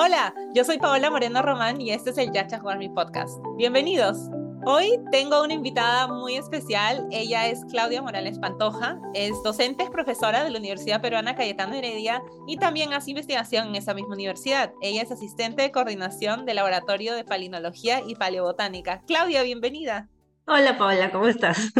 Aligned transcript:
Hola, 0.00 0.32
yo 0.54 0.62
soy 0.62 0.78
Paola 0.78 1.10
Moreno 1.10 1.42
Román 1.42 1.80
y 1.80 1.90
este 1.90 2.10
es 2.10 2.18
el 2.18 2.30
Yacha 2.30 2.60
Jugar 2.60 2.78
mi 2.78 2.88
podcast. 2.88 3.36
Bienvenidos. 3.56 4.30
Hoy 4.64 4.92
tengo 5.10 5.42
una 5.42 5.54
invitada 5.54 6.06
muy 6.06 6.36
especial. 6.36 7.04
Ella 7.10 7.48
es 7.48 7.64
Claudia 7.64 8.00
Morales 8.00 8.38
Pantoja. 8.38 8.96
Es 9.12 9.32
docente, 9.42 9.82
es 9.82 9.90
profesora 9.90 10.44
de 10.44 10.50
la 10.50 10.58
Universidad 10.60 11.02
Peruana 11.02 11.34
Cayetano 11.34 11.74
Heredia 11.74 12.22
y 12.46 12.58
también 12.58 12.92
hace 12.92 13.10
investigación 13.10 13.66
en 13.66 13.74
esa 13.74 13.92
misma 13.92 14.14
universidad. 14.14 14.72
Ella 14.82 15.02
es 15.02 15.10
asistente 15.10 15.62
de 15.62 15.72
coordinación 15.72 16.46
del 16.46 16.54
Laboratorio 16.54 17.16
de 17.16 17.24
Palinología 17.24 18.00
y 18.06 18.14
Paleobotánica. 18.14 19.02
Claudia, 19.04 19.42
bienvenida. 19.42 20.08
Hola 20.46 20.78
Paola, 20.78 21.10
¿cómo 21.10 21.26
estás? 21.26 21.72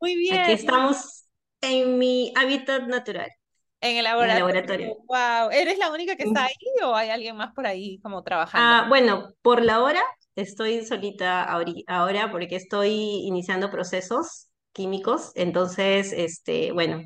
Muy 0.00 0.16
bien. 0.16 0.38
Aquí 0.38 0.52
estamos 0.52 1.26
en 1.60 1.98
mi 1.98 2.32
hábitat 2.36 2.84
natural. 2.84 3.28
En 3.80 3.96
el 3.96 4.04
laboratorio. 4.04 4.96
Wow. 5.06 5.50
¿Eres 5.50 5.78
la 5.78 5.90
única 5.90 6.16
que 6.16 6.24
está 6.24 6.46
ahí 6.46 6.54
o 6.84 6.94
hay 6.94 7.10
alguien 7.10 7.36
más 7.36 7.52
por 7.52 7.66
ahí 7.66 7.98
como 8.00 8.22
trabajando? 8.22 8.66
Ah, 8.66 8.88
bueno, 8.88 9.34
por 9.42 9.64
la 9.64 9.82
hora 9.82 10.02
estoy 10.34 10.84
solita 10.84 11.42
ahora 11.86 12.30
porque 12.30 12.56
estoy 12.56 12.92
iniciando 13.24 13.70
procesos 13.70 14.48
químicos, 14.72 15.32
entonces, 15.34 16.12
este, 16.12 16.72
bueno, 16.72 17.02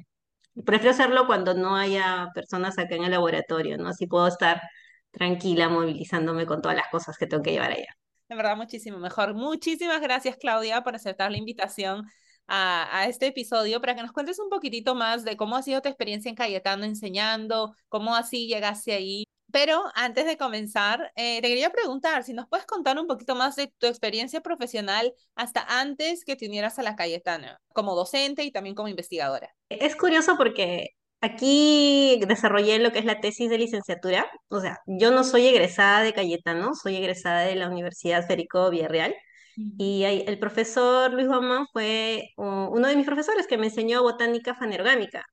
prefiero 0.64 0.90
hacerlo 0.90 1.26
cuando 1.26 1.54
no 1.54 1.76
haya 1.76 2.28
personas 2.34 2.78
acá 2.78 2.96
en 2.96 3.04
el 3.04 3.12
laboratorio, 3.12 3.78
¿no? 3.78 3.88
Así 3.88 4.06
puedo 4.06 4.26
estar 4.26 4.60
tranquila 5.12 5.68
movilizándome 5.68 6.46
con 6.46 6.60
todas 6.62 6.76
las 6.76 6.88
cosas 6.88 7.16
que 7.16 7.26
tengo 7.26 7.42
que 7.42 7.52
llevar 7.52 7.72
allá. 7.72 7.96
De 8.28 8.36
verdad, 8.36 8.56
muchísimo 8.56 8.98
mejor. 8.98 9.34
Muchísimas 9.34 10.00
gracias, 10.00 10.36
Claudia, 10.36 10.82
por 10.82 10.94
aceptar 10.94 11.30
la 11.30 11.38
invitación 11.38 12.04
a, 12.50 13.06
este 13.08 13.28
episodio 13.28 13.80
para 13.80 13.94
que 13.94 14.02
nos 14.02 14.12
cuentes 14.12 14.38
un 14.38 14.50
poquitito 14.50 14.94
más 14.94 15.24
de 15.24 15.36
cómo 15.36 15.56
ha 15.56 15.62
sido 15.62 15.80
tu 15.80 15.88
experiencia 15.88 16.28
en 16.28 16.34
Cayetano 16.34 16.84
enseñando, 16.84 17.74
cómo 17.88 18.16
así 18.16 18.48
llegaste 18.48 18.92
ahí. 18.92 19.24
Pero 19.52 19.82
antes 19.94 20.26
de 20.26 20.36
comenzar, 20.36 21.12
eh, 21.16 21.40
te 21.40 21.48
quería 21.48 21.70
preguntar 21.70 22.22
si 22.22 22.32
nos 22.32 22.48
puedes 22.48 22.66
contar 22.66 22.98
un 22.98 23.06
poquito 23.06 23.34
más 23.34 23.56
de 23.56 23.72
tu 23.78 23.86
experiencia 23.86 24.40
profesional 24.40 25.12
hasta 25.34 25.64
antes 25.80 26.24
que 26.24 26.36
te 26.36 26.46
unieras 26.46 26.78
a 26.78 26.82
la 26.82 26.94
Cayetano, 26.94 27.56
como 27.72 27.94
docente 27.96 28.44
y 28.44 28.52
también 28.52 28.74
como 28.74 28.88
investigadora. 28.88 29.54
Es 29.68 29.96
curioso 29.96 30.36
porque 30.36 30.90
aquí 31.20 32.20
desarrollé 32.26 32.78
lo 32.78 32.92
que 32.92 33.00
es 33.00 33.04
la 33.04 33.20
tesis 33.20 33.50
de 33.50 33.58
licenciatura. 33.58 34.30
O 34.48 34.60
sea, 34.60 34.80
yo 34.86 35.10
no 35.10 35.24
soy 35.24 35.46
egresada 35.46 36.02
de 36.02 36.12
Cayetano, 36.12 36.74
soy 36.74 36.96
egresada 36.96 37.40
de 37.40 37.56
la 37.56 37.68
Universidad 37.68 38.26
Federico 38.26 38.70
Villarreal. 38.70 39.14
Y 39.56 40.04
el 40.04 40.38
profesor 40.38 41.12
Luis 41.12 41.26
Guamán 41.26 41.66
fue 41.72 42.30
uno 42.36 42.88
de 42.88 42.96
mis 42.96 43.06
profesores 43.06 43.46
que 43.46 43.58
me 43.58 43.66
enseñó 43.66 44.02
botánica 44.02 44.54
fanerogámica. 44.54 45.24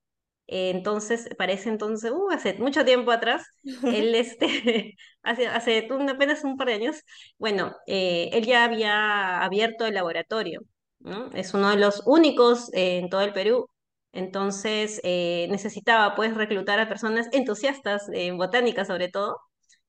entonces, 0.48 1.30
parece 1.38 1.70
entonces, 1.70 2.12
uh, 2.12 2.30
hace 2.32 2.54
mucho 2.56 2.86
tiempo 2.86 3.12
atrás, 3.12 3.46
él, 3.84 4.16
este, 4.16 4.96
hace, 5.24 5.48
hace 5.48 5.88
apenas 6.10 6.44
un 6.44 6.58
par 6.58 6.68
de 6.68 6.74
años, 6.76 6.98
bueno, 7.38 7.76
eh, 7.88 8.30
él 8.34 8.46
ya 8.46 8.64
había 8.64 9.44
abierto 9.44 9.86
el 9.86 9.96
laboratorio, 9.96 10.62
¿no? 11.00 11.32
Es 11.34 11.54
uno 11.54 11.70
de 11.70 11.78
los 11.78 12.04
únicos 12.06 12.72
eh, 12.74 12.98
en 13.00 13.10
todo 13.10 13.22
el 13.22 13.34
Perú. 13.34 13.70
Entonces, 14.14 15.00
eh, 15.04 15.48
necesitaba, 15.52 16.16
pues, 16.16 16.34
reclutar 16.36 16.80
a 16.80 16.88
personas 16.90 17.28
entusiastas 17.34 18.10
en 18.12 18.38
botánica, 18.38 18.86
sobre 18.86 19.10
todo, 19.10 19.38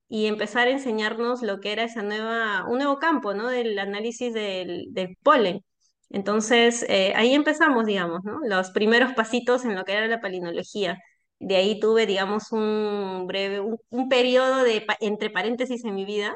y 0.08 0.26
empezar 0.26 0.68
a 0.68 0.70
enseñarnos 0.70 1.42
lo 1.42 1.60
que 1.60 1.72
era 1.72 1.84
esa 1.84 2.02
nueva, 2.02 2.64
un 2.68 2.78
nuevo 2.78 2.98
campo, 2.98 3.34
¿no? 3.34 3.48
Del 3.48 3.78
análisis 3.78 4.32
del, 4.32 4.86
del 4.90 5.16
polen. 5.22 5.62
Entonces, 6.10 6.84
eh, 6.88 7.12
ahí 7.16 7.34
empezamos, 7.34 7.86
digamos, 7.86 8.24
¿no? 8.24 8.38
Los 8.44 8.70
primeros 8.70 9.12
pasitos 9.14 9.64
en 9.64 9.74
lo 9.74 9.84
que 9.84 9.92
era 9.92 10.08
la 10.08 10.20
palinología. 10.20 10.98
De 11.38 11.56
ahí 11.56 11.78
tuve, 11.78 12.06
digamos, 12.06 12.52
un 12.52 13.26
breve, 13.26 13.60
un, 13.60 14.08
periodo 14.08 14.64
de, 14.64 14.86
entre 15.00 15.30
paréntesis 15.30 15.84
en 15.84 15.94
mi 15.94 16.04
vida, 16.04 16.34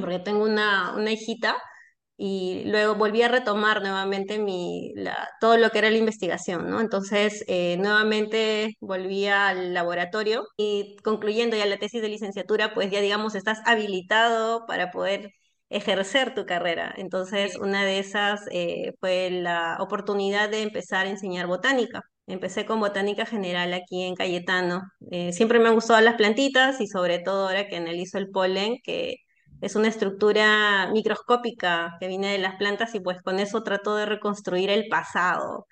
porque 0.00 0.20
tengo 0.20 0.44
una, 0.44 0.94
una 0.94 1.10
hijita, 1.10 1.56
y 2.16 2.62
luego 2.66 2.94
volví 2.94 3.22
a 3.22 3.28
retomar 3.28 3.80
nuevamente 3.82 4.38
mi, 4.38 4.92
la, 4.94 5.28
todo 5.40 5.56
lo 5.56 5.70
que 5.70 5.78
era 5.78 5.90
la 5.90 5.98
investigación, 5.98 6.70
¿no? 6.70 6.80
Entonces, 6.80 7.44
eh, 7.48 7.76
nuevamente 7.78 8.76
volví 8.80 9.26
al 9.26 9.74
laboratorio 9.74 10.44
y 10.56 10.96
concluyendo 11.02 11.56
ya 11.56 11.66
la 11.66 11.78
tesis 11.78 12.02
de 12.02 12.08
licenciatura, 12.08 12.72
pues 12.74 12.90
ya 12.90 13.00
digamos, 13.00 13.34
estás 13.34 13.60
habilitado 13.66 14.66
para 14.66 14.90
poder 14.90 15.30
ejercer 15.70 16.34
tu 16.34 16.46
carrera. 16.46 16.94
Entonces, 16.96 17.56
una 17.58 17.84
de 17.84 17.98
esas 17.98 18.42
eh, 18.52 18.92
fue 19.00 19.30
la 19.30 19.76
oportunidad 19.80 20.48
de 20.50 20.62
empezar 20.62 21.06
a 21.06 21.10
enseñar 21.10 21.46
botánica. 21.46 22.02
Empecé 22.26 22.64
con 22.64 22.80
botánica 22.80 23.26
general 23.26 23.74
aquí 23.74 24.02
en 24.04 24.14
Cayetano. 24.14 24.82
Eh, 25.10 25.32
siempre 25.32 25.58
me 25.58 25.68
han 25.68 25.74
gustado 25.74 26.00
las 26.00 26.14
plantitas 26.14 26.80
y 26.80 26.86
sobre 26.86 27.18
todo 27.18 27.48
ahora 27.48 27.66
que 27.68 27.76
analizo 27.76 28.18
el 28.18 28.30
polen, 28.30 28.76
que 28.82 29.16
es 29.64 29.76
una 29.76 29.88
estructura 29.88 30.90
microscópica 30.92 31.96
que 32.00 32.08
viene 32.08 32.32
de 32.32 32.38
las 32.38 32.56
plantas 32.56 32.94
y 32.94 33.00
pues 33.00 33.22
con 33.22 33.38
eso 33.40 33.62
trato 33.62 33.96
de 33.96 34.06
reconstruir 34.06 34.70
el 34.70 34.88
pasado, 34.88 35.66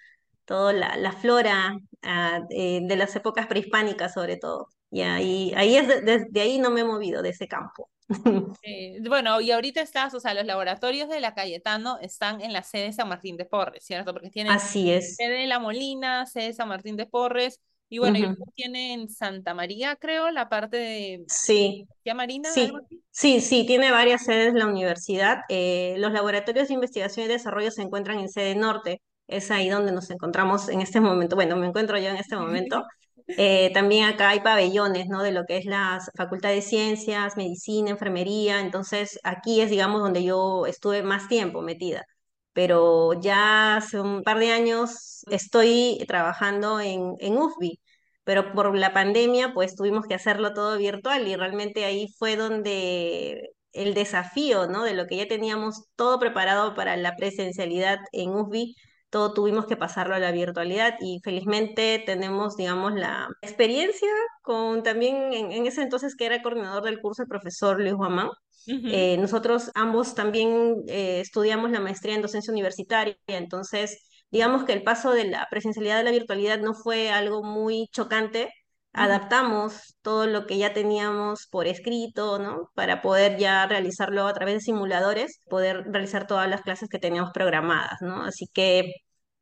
toda 0.44 0.72
la, 0.72 1.12
flora 1.12 1.76
ah, 2.02 2.40
de 2.48 2.96
las 2.96 3.14
épocas 3.16 3.46
prehispánicas 3.46 4.14
sobre 4.14 4.36
todo. 4.36 4.68
Y 4.90 5.00
ahí, 5.00 5.52
ahí 5.56 5.76
es 5.76 5.88
desde 5.88 6.40
ahí 6.40 6.58
no 6.58 6.70
me 6.70 6.82
he 6.82 6.84
movido 6.84 7.22
de 7.22 7.30
ese 7.30 7.48
campo. 7.48 7.88
Eh, 8.62 8.98
bueno, 9.08 9.40
y 9.40 9.50
ahorita 9.50 9.80
estás, 9.80 10.12
o 10.14 10.20
sea, 10.20 10.34
los 10.34 10.44
laboratorios 10.44 11.08
de 11.08 11.20
la 11.20 11.34
Cayetano 11.34 11.98
están 12.00 12.40
en 12.40 12.52
la 12.52 12.62
sede 12.62 12.84
de 12.84 12.92
San 12.92 13.08
Martín 13.08 13.36
de 13.36 13.46
Porres, 13.46 13.84
¿cierto? 13.84 14.12
Porque 14.12 14.30
tienen 14.30 14.52
Así 14.52 14.92
es. 14.92 15.16
sede 15.16 15.38
de 15.38 15.46
La 15.46 15.58
Molina, 15.58 16.26
sede 16.26 16.48
de 16.48 16.52
San 16.52 16.68
Martín 16.68 16.96
de 16.96 17.06
Porres, 17.06 17.60
y 17.92 17.98
bueno, 17.98 18.34
tiene 18.54 18.94
en 18.94 19.10
Santa 19.10 19.52
María, 19.52 19.96
creo, 19.96 20.30
la 20.30 20.48
parte 20.48 20.78
de 20.78 21.24
sí. 21.28 21.86
Marina. 22.16 22.48
Sí. 22.50 22.72
sí, 23.10 23.42
sí, 23.42 23.66
tiene 23.66 23.90
varias 23.90 24.24
sedes 24.24 24.54
la 24.54 24.66
universidad. 24.66 25.40
Eh, 25.50 25.96
los 25.98 26.10
laboratorios 26.10 26.68
de 26.68 26.74
investigación 26.74 27.26
y 27.26 27.28
desarrollo 27.28 27.70
se 27.70 27.82
encuentran 27.82 28.18
en 28.18 28.30
sede 28.30 28.54
norte. 28.54 29.02
Es 29.26 29.50
ahí 29.50 29.68
donde 29.68 29.92
nos 29.92 30.08
encontramos 30.08 30.70
en 30.70 30.80
este 30.80 31.02
momento. 31.02 31.36
Bueno, 31.36 31.54
me 31.56 31.66
encuentro 31.66 31.98
yo 31.98 32.08
en 32.08 32.16
este 32.16 32.34
momento. 32.34 32.82
Eh, 33.38 33.70
también 33.72 34.04
acá 34.04 34.30
hay 34.30 34.40
pabellones, 34.40 35.06
¿no? 35.06 35.22
De 35.22 35.30
lo 35.30 35.44
que 35.46 35.56
es 35.56 35.64
la 35.64 36.00
Facultad 36.16 36.50
de 36.50 36.60
Ciencias, 36.60 37.36
Medicina, 37.36 37.90
Enfermería. 37.90 38.60
Entonces, 38.60 39.18
aquí 39.22 39.60
es, 39.60 39.70
digamos, 39.70 40.02
donde 40.02 40.24
yo 40.24 40.66
estuve 40.66 41.04
más 41.04 41.28
tiempo 41.28 41.62
metida 41.62 42.04
pero 42.52 43.14
ya 43.20 43.76
hace 43.76 44.00
un 44.00 44.22
par 44.22 44.38
de 44.38 44.52
años 44.52 45.24
estoy 45.30 46.04
trabajando 46.06 46.80
en, 46.80 47.14
en 47.18 47.36
UFBI, 47.36 47.80
pero 48.24 48.52
por 48.52 48.76
la 48.76 48.92
pandemia 48.92 49.52
pues 49.54 49.74
tuvimos 49.74 50.06
que 50.06 50.14
hacerlo 50.14 50.54
todo 50.54 50.78
virtual 50.78 51.26
y 51.28 51.36
realmente 51.36 51.84
ahí 51.84 52.08
fue 52.18 52.36
donde 52.36 53.50
el 53.72 53.94
desafío, 53.94 54.66
¿no? 54.66 54.84
De 54.84 54.94
lo 54.94 55.06
que 55.06 55.16
ya 55.16 55.28
teníamos 55.28 55.84
todo 55.96 56.18
preparado 56.18 56.74
para 56.74 56.96
la 56.96 57.16
presencialidad 57.16 57.98
en 58.12 58.30
UFBI, 58.30 58.76
todo 59.10 59.34
tuvimos 59.34 59.66
que 59.66 59.76
pasarlo 59.76 60.14
a 60.14 60.18
la 60.18 60.32
virtualidad 60.32 60.94
y 61.00 61.20
felizmente 61.22 62.02
tenemos, 62.04 62.56
digamos, 62.56 62.94
la 62.94 63.28
experiencia 63.42 64.08
con 64.42 64.82
también 64.82 65.32
en, 65.32 65.52
en 65.52 65.66
ese 65.66 65.82
entonces 65.82 66.16
que 66.16 66.26
era 66.26 66.42
coordinador 66.42 66.84
del 66.84 67.00
curso 67.00 67.22
el 67.22 67.28
profesor 67.28 67.80
Luis 67.80 67.94
Guamán, 67.94 68.30
eh, 68.66 69.16
nosotros 69.18 69.70
ambos 69.74 70.14
también 70.14 70.84
eh, 70.86 71.20
estudiamos 71.20 71.70
la 71.72 71.80
maestría 71.80 72.14
en 72.14 72.22
docencia 72.22 72.52
universitaria, 72.52 73.16
entonces 73.26 74.08
digamos 74.32 74.64
que 74.64 74.72
el 74.72 74.82
paso 74.82 75.12
de 75.12 75.26
la 75.26 75.46
presencialidad 75.50 76.00
a 76.00 76.02
la 76.02 76.10
virtualidad 76.10 76.58
no 76.60 76.74
fue 76.74 77.10
algo 77.10 77.44
muy 77.44 77.88
chocante. 77.92 78.50
Adaptamos 78.94 79.96
todo 80.02 80.26
lo 80.26 80.46
que 80.46 80.58
ya 80.58 80.74
teníamos 80.74 81.46
por 81.50 81.66
escrito, 81.66 82.38
¿no? 82.38 82.70
Para 82.74 83.02
poder 83.02 83.38
ya 83.38 83.66
realizarlo 83.66 84.26
a 84.26 84.34
través 84.34 84.54
de 84.56 84.60
simuladores, 84.62 85.40
poder 85.48 85.84
realizar 85.90 86.26
todas 86.26 86.48
las 86.48 86.62
clases 86.62 86.88
que 86.90 86.98
teníamos 86.98 87.30
programadas, 87.32 87.98
¿no? 88.02 88.24
Así 88.24 88.46
que 88.52 88.92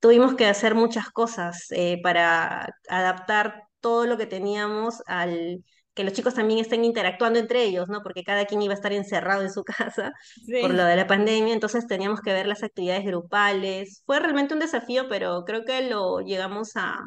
tuvimos 0.00 0.34
que 0.34 0.46
hacer 0.46 0.74
muchas 0.74 1.10
cosas 1.10 1.66
eh, 1.70 2.00
para 2.02 2.68
adaptar 2.88 3.64
todo 3.80 4.06
lo 4.06 4.16
que 4.18 4.26
teníamos 4.26 5.02
al 5.06 5.64
que 6.00 6.04
los 6.04 6.14
chicos 6.14 6.32
también 6.32 6.60
estén 6.60 6.82
interactuando 6.82 7.38
entre 7.38 7.62
ellos, 7.62 7.88
¿no? 7.88 8.02
Porque 8.02 8.24
cada 8.24 8.46
quien 8.46 8.62
iba 8.62 8.72
a 8.72 8.76
estar 8.76 8.92
encerrado 8.94 9.42
en 9.42 9.52
su 9.52 9.64
casa 9.64 10.14
por 10.62 10.72
lo 10.72 10.84
de 10.84 10.96
la 10.96 11.06
pandemia, 11.06 11.52
entonces 11.52 11.86
teníamos 11.86 12.22
que 12.22 12.32
ver 12.32 12.46
las 12.46 12.62
actividades 12.62 13.04
grupales. 13.04 14.02
Fue 14.06 14.18
realmente 14.18 14.54
un 14.54 14.60
desafío, 14.60 15.08
pero 15.10 15.44
creo 15.44 15.64
que 15.66 15.82
lo 15.82 16.20
llegamos 16.20 16.72
a... 16.76 16.98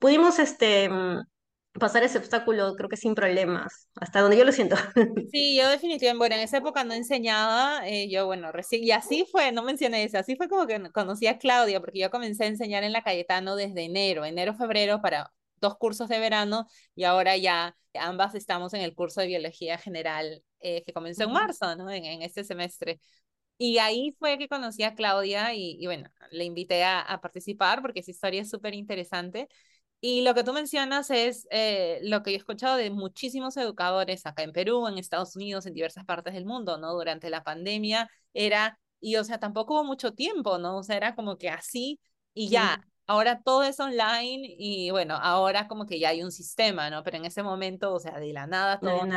Pudimos 0.00 0.40
este, 0.40 0.88
mm, 0.88 1.20
pasar 1.78 2.02
ese 2.02 2.18
obstáculo, 2.18 2.74
creo 2.74 2.88
que 2.88 2.96
sin 2.96 3.14
problemas, 3.14 3.88
hasta 4.00 4.20
donde 4.20 4.36
yo 4.36 4.44
lo 4.44 4.50
siento. 4.50 4.74
Sí, 5.30 5.56
yo 5.56 5.68
definitivamente, 5.68 6.18
bueno, 6.18 6.34
en 6.34 6.40
esa 6.40 6.56
época 6.56 6.82
no 6.82 6.94
enseñaba, 6.94 7.86
eh, 7.86 8.10
yo, 8.10 8.26
bueno, 8.26 8.50
recién, 8.50 8.82
y 8.82 8.90
así 8.90 9.24
fue, 9.30 9.52
no 9.52 9.62
mencioné 9.62 10.02
eso, 10.02 10.18
así 10.18 10.34
fue 10.34 10.48
como 10.48 10.66
que 10.66 10.82
conocí 10.90 11.28
a 11.28 11.38
Claudia, 11.38 11.78
porque 11.78 12.00
yo 12.00 12.10
comencé 12.10 12.42
a 12.42 12.48
enseñar 12.48 12.82
en 12.82 12.92
la 12.92 13.04
Cayetano 13.04 13.54
desde 13.54 13.84
enero, 13.84 14.24
enero, 14.24 14.54
febrero, 14.54 15.00
para 15.00 15.30
dos 15.62 15.76
cursos 15.78 16.08
de 16.10 16.18
verano 16.18 16.66
y 16.94 17.04
ahora 17.04 17.36
ya 17.38 17.76
ambas 17.94 18.34
estamos 18.34 18.74
en 18.74 18.82
el 18.82 18.94
curso 18.94 19.22
de 19.22 19.28
biología 19.28 19.78
general 19.78 20.42
eh, 20.60 20.82
que 20.84 20.92
comenzó 20.92 21.24
en 21.24 21.32
marzo, 21.32 21.74
¿no? 21.76 21.90
En, 21.90 22.22
este 22.22 22.44
semestre. 22.44 23.00
Y 23.58 23.78
ahí 23.78 24.14
fue 24.18 24.38
que 24.38 24.48
conocí 24.48 24.82
a 24.82 24.94
Claudia 24.94 25.54
y, 25.54 25.84
bueno, 25.86 26.10
le 26.32 26.44
invité 26.44 26.84
a, 26.84 27.00
a, 27.00 27.20
participar 27.20 27.80
porque 27.80 28.00
esa 28.00 28.10
historia 28.10 28.42
es 28.42 28.50
súper 28.50 28.74
interesante. 28.74 29.48
Y 30.00 30.22
lo 30.22 30.34
que 30.34 30.42
tú 30.42 30.52
mencionas 30.52 31.10
es 31.10 31.46
eh, 31.52 32.00
lo 32.02 32.24
que 32.24 32.32
yo 32.32 32.36
he 32.36 32.38
escuchado 32.38 32.76
de 32.76 32.90
muchísimos 32.90 33.56
educadores 33.56 34.26
acá 34.26 34.42
en 34.42 34.52
Perú, 34.52 34.88
en 34.88 34.98
Estados 34.98 35.36
Unidos, 35.36 35.64
en 35.66 35.74
diversas 35.74 36.04
partes 36.04 36.34
del 36.34 36.44
mundo, 36.44 36.76
¿no? 36.76 36.92
Durante 36.92 37.30
la 37.30 37.44
pandemia 37.44 38.10
era, 38.34 38.80
y 39.00 39.14
o 39.14 39.22
sea, 39.22 39.38
tampoco 39.38 39.74
hubo 39.74 39.84
mucho 39.84 40.12
tiempo, 40.12 40.58
¿no? 40.58 40.78
O 40.78 40.82
sea, 40.82 40.96
era 40.96 41.14
como 41.14 41.38
que 41.38 41.50
así 41.50 42.00
y 42.34 42.48
ya. 42.48 42.84
Ahora 43.06 43.42
todo 43.42 43.64
es 43.64 43.78
online 43.80 44.54
y 44.58 44.90
bueno, 44.90 45.16
ahora 45.16 45.68
como 45.68 45.86
que 45.86 45.98
ya 45.98 46.10
hay 46.10 46.22
un 46.22 46.32
sistema, 46.32 46.88
¿no? 46.90 47.02
Pero 47.02 47.16
en 47.18 47.24
ese 47.24 47.42
momento, 47.42 47.92
o 47.94 48.00
sea, 48.00 48.18
de 48.18 48.32
la 48.32 48.46
nada 48.46 48.80
todo 48.82 49.08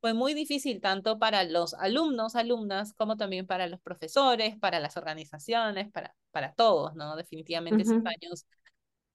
fue 0.00 0.14
muy 0.14 0.34
difícil 0.34 0.80
tanto 0.80 1.18
para 1.18 1.44
los 1.44 1.74
alumnos, 1.74 2.34
alumnas, 2.36 2.92
como 2.94 3.16
también 3.16 3.46
para 3.46 3.68
los 3.68 3.80
profesores, 3.80 4.56
para 4.58 4.80
las 4.80 4.96
organizaciones, 4.96 5.90
para, 5.92 6.14
para 6.32 6.52
todos, 6.54 6.94
¿no? 6.94 7.16
Definitivamente 7.16 7.82
esos 7.84 8.00
años 8.04 8.46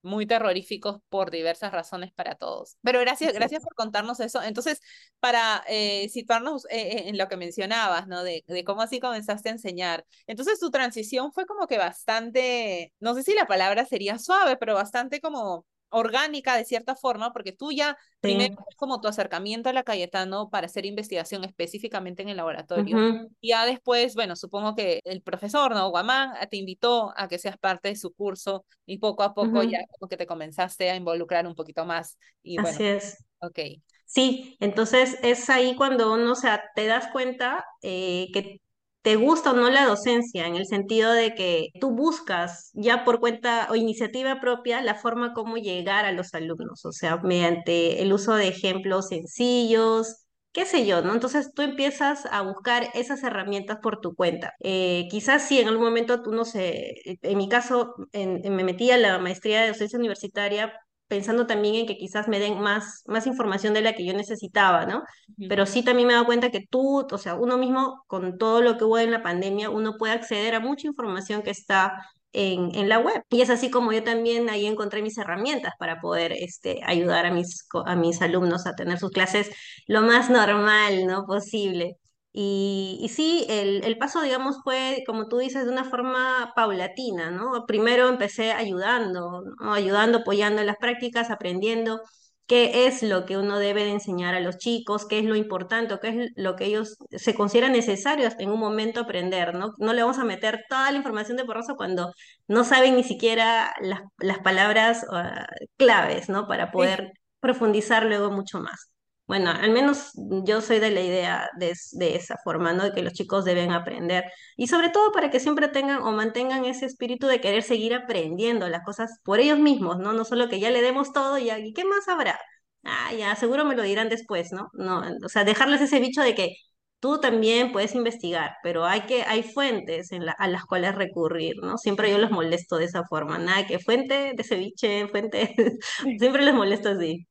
muy 0.02 0.26
terroríficos 0.26 1.00
por 1.08 1.30
diversas 1.30 1.72
razones 1.72 2.12
para 2.12 2.34
todos. 2.34 2.76
Pero 2.82 3.00
gracias, 3.00 3.32
gracias 3.32 3.62
por 3.62 3.74
contarnos 3.74 4.20
eso. 4.20 4.42
Entonces, 4.42 4.80
para 5.20 5.64
eh, 5.68 6.08
situarnos 6.08 6.66
eh, 6.70 7.08
en 7.08 7.18
lo 7.18 7.28
que 7.28 7.36
mencionabas, 7.36 8.06
¿no? 8.06 8.22
De, 8.22 8.44
de 8.46 8.64
cómo 8.64 8.82
así 8.82 9.00
comenzaste 9.00 9.48
a 9.48 9.52
enseñar. 9.52 10.06
Entonces, 10.26 10.58
tu 10.60 10.70
transición 10.70 11.32
fue 11.32 11.46
como 11.46 11.66
que 11.66 11.78
bastante, 11.78 12.92
no 13.00 13.14
sé 13.14 13.22
si 13.22 13.34
la 13.34 13.46
palabra 13.46 13.84
sería 13.84 14.18
suave, 14.18 14.56
pero 14.56 14.74
bastante 14.74 15.20
como 15.20 15.66
orgánica 15.90 16.56
de 16.56 16.64
cierta 16.64 16.94
forma, 16.96 17.32
porque 17.32 17.52
tú 17.52 17.72
ya 17.72 17.96
primero 18.20 18.56
como 18.76 19.00
tu 19.00 19.08
acercamiento 19.08 19.68
a 19.68 19.72
la 19.72 19.82
Cayetano 19.82 20.50
para 20.50 20.66
hacer 20.66 20.86
investigación 20.86 21.44
específicamente 21.44 22.22
en 22.22 22.28
el 22.28 22.36
laboratorio. 22.36 22.98
Y 23.40 23.48
ya 23.48 23.64
después, 23.64 24.14
bueno, 24.14 24.36
supongo 24.36 24.74
que 24.74 25.00
el 25.04 25.22
profesor, 25.22 25.74
¿no? 25.74 25.90
Guamán 25.90 26.34
te 26.50 26.56
invitó 26.56 27.12
a 27.16 27.28
que 27.28 27.38
seas 27.38 27.58
parte 27.58 27.88
de 27.88 27.96
su 27.96 28.12
curso 28.12 28.64
y 28.86 28.98
poco 28.98 29.22
a 29.22 29.34
poco 29.34 29.62
ya 29.62 29.80
como 29.98 30.08
que 30.08 30.16
te 30.16 30.26
comenzaste 30.26 30.90
a 30.90 30.96
involucrar 30.96 31.46
un 31.46 31.54
poquito 31.54 31.84
más. 31.84 32.18
Y 32.42 32.58
Así 32.58 32.84
es. 32.84 33.24
Ok. 33.40 33.58
Sí, 34.04 34.56
entonces 34.60 35.18
es 35.22 35.50
ahí 35.50 35.76
cuando 35.76 36.14
uno, 36.14 36.32
o 36.32 36.34
sea, 36.34 36.62
te 36.74 36.86
das 36.86 37.08
cuenta 37.12 37.66
eh, 37.82 38.28
que 38.32 38.62
te 39.02 39.16
gusta 39.16 39.52
o 39.52 39.54
no 39.54 39.70
la 39.70 39.86
docencia, 39.86 40.46
en 40.46 40.56
el 40.56 40.66
sentido 40.66 41.12
de 41.12 41.34
que 41.34 41.68
tú 41.80 41.90
buscas 41.92 42.70
ya 42.74 43.04
por 43.04 43.20
cuenta 43.20 43.68
o 43.70 43.76
iniciativa 43.76 44.40
propia 44.40 44.82
la 44.82 44.94
forma 44.94 45.32
como 45.34 45.56
llegar 45.56 46.04
a 46.04 46.12
los 46.12 46.34
alumnos, 46.34 46.84
o 46.84 46.92
sea, 46.92 47.18
mediante 47.18 48.02
el 48.02 48.12
uso 48.12 48.34
de 48.34 48.48
ejemplos 48.48 49.08
sencillos, 49.08 50.26
qué 50.52 50.64
sé 50.66 50.86
yo, 50.86 51.02
¿no? 51.02 51.14
Entonces 51.14 51.52
tú 51.54 51.62
empiezas 51.62 52.26
a 52.30 52.42
buscar 52.42 52.88
esas 52.94 53.22
herramientas 53.22 53.78
por 53.82 54.00
tu 54.00 54.14
cuenta. 54.14 54.54
Eh, 54.60 55.06
quizás 55.10 55.46
si 55.46 55.60
en 55.60 55.68
algún 55.68 55.84
momento 55.84 56.22
tú 56.22 56.32
no 56.32 56.44
sé, 56.44 56.94
en 57.22 57.38
mi 57.38 57.48
caso 57.48 57.94
me 58.12 58.64
metí 58.64 58.90
a 58.90 58.98
la 58.98 59.18
maestría 59.18 59.62
de 59.62 59.68
docencia 59.68 59.98
universitaria 59.98 60.72
pensando 61.08 61.46
también 61.46 61.74
en 61.74 61.86
que 61.86 61.96
quizás 61.96 62.28
me 62.28 62.38
den 62.38 62.60
más, 62.60 63.02
más 63.06 63.26
información 63.26 63.74
de 63.74 63.80
la 63.80 63.94
que 63.94 64.04
yo 64.04 64.12
necesitaba, 64.12 64.86
¿no? 64.86 65.02
Pero 65.48 65.66
sí 65.66 65.82
también 65.82 66.06
me 66.06 66.12
he 66.12 66.16
dado 66.16 66.26
cuenta 66.26 66.50
que 66.50 66.66
tú, 66.66 67.06
o 67.10 67.18
sea, 67.18 67.34
uno 67.34 67.58
mismo, 67.58 68.04
con 68.06 68.38
todo 68.38 68.60
lo 68.60 68.76
que 68.76 68.84
hubo 68.84 68.98
en 68.98 69.10
la 69.10 69.22
pandemia, 69.22 69.70
uno 69.70 69.96
puede 69.98 70.12
acceder 70.12 70.54
a 70.54 70.60
mucha 70.60 70.86
información 70.86 71.42
que 71.42 71.50
está 71.50 71.94
en, 72.32 72.74
en, 72.74 72.88
la 72.88 72.98
web. 72.98 73.22
Y 73.30 73.40
es 73.40 73.50
así 73.50 73.70
como 73.70 73.92
yo 73.92 74.04
también 74.04 74.50
ahí 74.50 74.66
encontré 74.66 75.02
mis 75.02 75.18
herramientas 75.18 75.72
para 75.78 76.00
poder 76.00 76.32
este, 76.32 76.80
ayudar 76.84 77.26
a 77.26 77.32
mis, 77.32 77.66
a 77.86 77.96
mis 77.96 78.20
alumnos 78.22 78.66
a 78.66 78.74
tener 78.74 78.98
sus 78.98 79.10
clases 79.10 79.50
lo 79.86 80.02
más 80.02 80.30
normal 80.30 81.06
¿no? 81.06 81.24
posible. 81.26 81.96
Y, 82.40 82.98
y 83.02 83.08
sí, 83.08 83.46
el, 83.48 83.82
el, 83.84 83.98
paso, 83.98 84.22
digamos, 84.22 84.58
fue, 84.62 85.02
como 85.08 85.26
tú 85.26 85.38
dices, 85.38 85.64
de 85.64 85.72
una 85.72 85.82
forma 85.84 86.52
paulatina, 86.54 87.32
¿no? 87.32 87.66
Primero 87.66 88.08
empecé 88.08 88.52
ayudando, 88.52 89.42
¿no? 89.60 89.74
Ayudando, 89.74 90.18
apoyando 90.18 90.60
en 90.60 90.68
las 90.68 90.76
prácticas, 90.76 91.30
aprendiendo 91.30 92.00
qué 92.46 92.86
es 92.86 93.02
lo 93.02 93.26
que 93.26 93.38
uno 93.38 93.58
debe 93.58 93.82
de 93.84 93.90
enseñar 93.90 94.36
a 94.36 94.40
los 94.40 94.56
chicos, 94.58 95.04
qué 95.08 95.18
es 95.18 95.24
lo 95.24 95.34
importante, 95.34 95.98
qué 96.00 96.08
es 96.10 96.30
lo 96.36 96.54
que 96.54 96.66
ellos 96.66 96.96
se 97.10 97.34
consideran 97.34 97.72
necesarios 97.72 98.34
en 98.38 98.50
un 98.50 98.60
momento 98.60 99.00
aprender, 99.00 99.54
¿no? 99.56 99.72
No 99.78 99.92
le 99.92 100.02
vamos 100.02 100.18
a 100.18 100.24
meter 100.24 100.64
toda 100.68 100.92
la 100.92 100.98
información 100.98 101.36
de 101.38 101.44
porroso 101.44 101.74
cuando 101.76 102.12
no 102.46 102.62
saben 102.62 102.94
ni 102.94 103.02
siquiera 103.02 103.74
las, 103.80 104.02
las 104.18 104.38
palabras 104.38 105.04
uh, 105.10 105.44
claves, 105.76 106.28
¿no? 106.28 106.46
Para 106.46 106.70
poder 106.70 107.12
profundizar 107.40 108.04
luego 108.06 108.30
mucho 108.30 108.60
más. 108.60 108.90
Bueno, 109.28 109.50
al 109.50 109.70
menos 109.72 110.12
yo 110.16 110.62
soy 110.62 110.78
de 110.80 110.90
la 110.90 111.02
idea 111.02 111.50
de, 111.58 111.74
de, 111.92 112.16
esa 112.16 112.36
forma, 112.42 112.72
¿no? 112.72 112.84
De 112.84 112.92
que 112.92 113.02
los 113.02 113.12
chicos 113.12 113.44
deben 113.44 113.72
aprender. 113.72 114.24
Y 114.56 114.68
sobre 114.68 114.88
todo 114.88 115.12
para 115.12 115.30
que 115.30 115.38
siempre 115.38 115.68
tengan 115.68 116.00
o 116.02 116.12
mantengan 116.12 116.64
ese 116.64 116.86
espíritu 116.86 117.26
de 117.26 117.40
querer 117.40 117.62
seguir 117.62 117.94
aprendiendo 117.94 118.68
las 118.68 118.82
cosas 118.84 119.20
por 119.24 119.38
ellos 119.40 119.58
mismos, 119.58 119.98
¿no? 119.98 120.14
No 120.14 120.24
solo 120.24 120.48
que 120.48 120.60
ya 120.60 120.70
le 120.70 120.80
demos 120.82 121.12
todo 121.12 121.36
y, 121.38 121.50
¿y 121.50 121.74
qué 121.74 121.84
más 121.84 122.08
habrá? 122.08 122.40
Ah, 122.84 123.12
ya, 123.12 123.36
seguro 123.36 123.64
me 123.66 123.76
lo 123.76 123.82
dirán 123.82 124.08
después, 124.08 124.50
¿no? 124.52 124.70
No, 124.72 125.02
o 125.24 125.28
sea, 125.28 125.44
dejarles 125.44 125.82
ese 125.82 126.00
bicho 126.00 126.22
de 126.22 126.34
que 126.34 126.54
tú 127.00 127.20
también 127.20 127.70
puedes 127.72 127.94
investigar, 127.94 128.52
pero 128.62 128.86
hay 128.86 129.02
que, 129.02 129.22
hay 129.24 129.42
fuentes 129.42 130.10
en 130.12 130.24
la, 130.26 130.32
a 130.32 130.48
las 130.48 130.64
cuales 130.64 130.94
recurrir, 130.94 131.56
¿no? 131.62 131.76
Siempre 131.78 132.10
yo 132.10 132.18
los 132.18 132.30
molesto 132.30 132.76
de 132.78 132.86
esa 132.86 133.04
forma, 133.04 133.38
nada 133.38 133.66
que 133.66 133.78
fuente 133.78 134.32
de 134.34 134.44
ceviche, 134.44 135.06
fuente, 135.08 135.54
siempre 136.18 136.44
les 136.44 136.54
molesto 136.54 136.90
así. 136.90 137.26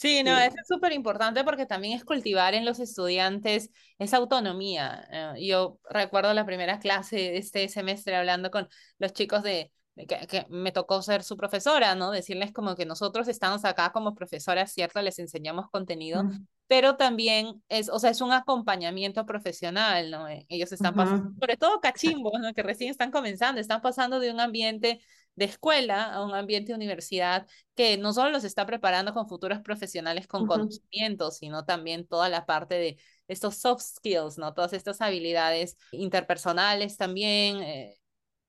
Sí, 0.00 0.22
no, 0.22 0.38
eso 0.38 0.56
es 0.58 0.66
súper 0.66 0.94
importante 0.94 1.44
porque 1.44 1.66
también 1.66 1.94
es 1.94 2.06
cultivar 2.06 2.54
en 2.54 2.64
los 2.64 2.80
estudiantes 2.80 3.70
esa 3.98 4.16
autonomía. 4.16 5.34
Yo 5.38 5.78
recuerdo 5.90 6.32
la 6.32 6.46
primera 6.46 6.78
clase 6.78 7.16
de 7.16 7.36
este 7.36 7.68
semestre 7.68 8.16
hablando 8.16 8.50
con 8.50 8.66
los 8.98 9.12
chicos 9.12 9.42
de, 9.42 9.70
que, 10.06 10.46
me 10.48 10.72
tocó 10.72 11.02
ser 11.02 11.22
su 11.22 11.36
profesora, 11.36 11.94
¿no? 11.96 12.12
Decirles 12.12 12.50
como 12.50 12.76
que 12.76 12.86
nosotros 12.86 13.28
estamos 13.28 13.66
acá 13.66 13.92
como 13.92 14.14
profesoras, 14.14 14.72
¿cierto? 14.72 15.02
Les 15.02 15.18
enseñamos 15.18 15.68
contenido, 15.70 16.24
pero 16.66 16.96
también 16.96 17.62
es, 17.68 17.90
o 17.90 17.98
sea, 17.98 18.08
es 18.08 18.22
un 18.22 18.32
acompañamiento 18.32 19.26
profesional, 19.26 20.10
¿no? 20.10 20.28
Eh, 20.28 20.46
ellos 20.48 20.72
están 20.72 20.94
pasando, 20.94 21.30
sobre 21.38 21.58
todo 21.58 21.78
cachimbos, 21.80 22.40
¿no? 22.40 22.54
Que 22.54 22.62
recién 22.62 22.90
están 22.90 23.10
comenzando, 23.10 23.60
están 23.60 23.82
pasando 23.82 24.18
de 24.18 24.32
un 24.32 24.40
ambiente 24.40 25.02
de 25.40 25.46
escuela 25.46 26.04
a 26.04 26.22
un 26.22 26.34
ambiente 26.34 26.68
de 26.70 26.76
universidad 26.76 27.46
que 27.74 27.96
no 27.96 28.12
solo 28.12 28.28
los 28.30 28.44
está 28.44 28.66
preparando 28.66 29.14
con 29.14 29.26
futuros 29.26 29.60
profesionales 29.60 30.26
con 30.26 30.46
conocimientos, 30.46 31.38
sino 31.38 31.64
también 31.64 32.06
toda 32.06 32.28
la 32.28 32.44
parte 32.44 32.74
de 32.74 32.98
estos 33.26 33.56
soft 33.56 33.80
skills, 33.80 34.36
¿no? 34.36 34.52
Todas 34.52 34.74
estas 34.74 35.00
habilidades 35.00 35.78
interpersonales 35.92 36.98
también, 36.98 37.62
eh, 37.62 37.96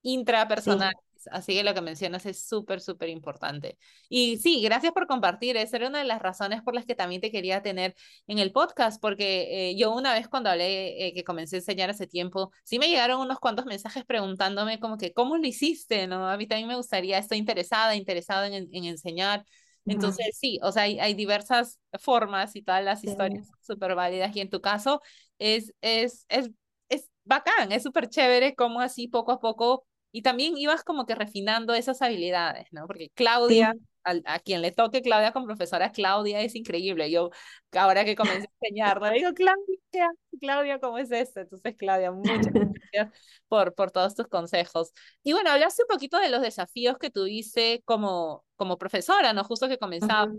intrapersonales. 0.02 1.00
Así 1.32 1.54
que 1.54 1.64
lo 1.64 1.74
que 1.74 1.82
mencionas 1.82 2.26
es 2.26 2.46
súper, 2.46 2.82
súper 2.82 3.10
importante. 3.10 3.78
Y 4.10 4.38
sí, 4.38 4.62
gracias 4.62 4.94
por 4.94 5.08
compartir. 5.08 5.58
Esa 5.58 5.78
era 5.78 5.88
una 5.88 6.00
de 6.00 6.06
las 6.06 6.22
razones 6.22 6.62
por 6.62 6.74
las 6.76 6.86
que 6.86 6.96
también 6.96 7.22
te 7.22 7.32
quería 7.32 7.62
tener 7.62 7.96
en 8.28 8.40
el 8.40 8.52
podcast, 8.52 9.02
porque 9.02 9.70
eh, 9.70 9.76
yo 9.78 9.94
una 9.94 10.14
vez 10.14 10.28
cuando 10.28 10.50
hablé, 10.50 11.08
eh, 11.08 11.14
que 11.14 11.24
comencé 11.24 11.58
a 11.58 11.60
enseñar 11.60 11.90
hace 11.90 12.08
tiempo, 12.08 12.52
sí 12.64 12.80
me 12.80 12.88
llegaron 12.88 13.22
unos 13.22 13.40
cuantos 13.40 13.66
mensajes 13.66 14.06
preguntándome 14.06 14.80
como 14.80 14.98
que, 14.98 15.14
¿cómo 15.14 15.38
lo 15.38 15.46
hiciste? 15.48 16.08
¿No? 16.08 16.30
A 16.30 16.38
mí 16.38 16.48
también 16.48 16.68
me 16.68 16.76
gustaría, 16.76 17.18
estoy 17.18 17.38
interesada, 17.38 17.96
interesada 17.96 18.48
en, 18.48 18.70
en 18.72 18.86
enseñar. 18.86 19.46
Entonces, 19.86 20.38
sí, 20.40 20.60
o 20.62 20.72
sea, 20.72 20.84
hay, 20.84 21.00
hay, 21.00 21.14
diversas 21.14 21.80
formas 22.00 22.56
y 22.56 22.62
todas 22.62 22.84
las 22.84 23.04
historias 23.04 23.50
súper 23.62 23.96
válidas. 23.96 24.36
Y 24.36 24.42
en 24.42 24.50
tu 24.50 24.62
caso, 24.62 25.02
es, 25.40 25.74
es, 25.82 26.26
es, 26.30 26.52
es 26.90 27.10
bacán, 27.24 27.72
es 27.72 27.84
súper 27.84 28.08
chévere 28.08 28.56
cómo 28.56 28.82
así 28.82 29.08
poco 29.08 29.32
a 29.32 29.40
poco 29.40 29.86
y 30.12 30.22
también 30.22 30.58
ibas 30.58 30.84
como 30.84 31.06
que 31.06 31.16
refinando 31.16 31.74
esas 31.74 32.02
habilidades, 32.02 32.68
¿no? 32.72 32.88
Porque 32.88 33.10
Claudia, 33.14 33.74
a, 34.04 34.40
quien 34.40 34.62
le 34.62 34.72
toque 34.72 35.02
Claudia 35.02 35.32
con 35.32 35.46
profesora, 35.46 35.92
Claudia 35.92 36.42
es 36.42 36.56
increíble. 36.56 37.10
Yo, 37.12 37.30
ahora 37.74 38.04
que 38.04 38.16
comencé 38.16 38.48
a 38.48 38.52
enseñar, 38.62 39.02
le 39.02 39.12
digo, 39.14 39.34
Claudia, 39.34 40.12
Claudia, 40.40 40.80
¿cómo 40.80 40.98
es 40.98 41.12
esto? 41.12 41.40
Entonces, 41.40 41.76
Claudia, 41.78 42.12
muchas 42.12 42.48
gracias 42.94 43.14
por, 43.48 43.74
por 43.74 43.92
todos 43.92 44.16
tus 44.16 44.28
consejos. 44.28 44.92
Y 45.24 45.34
bueno, 45.34 45.52
hablaste 45.52 45.84
un 45.84 45.94
poquito 45.94 46.20
de 46.20 46.30
los 46.30 46.42
desafíos 46.42 46.98
que 46.98 47.10
tuviste 47.10 47.82
como, 47.86 48.44
como 48.56 48.78
profesora, 48.78 49.34
¿no? 49.34 49.44
Justo 49.44 49.70
que 49.70 49.78
comenzaba 49.78 50.32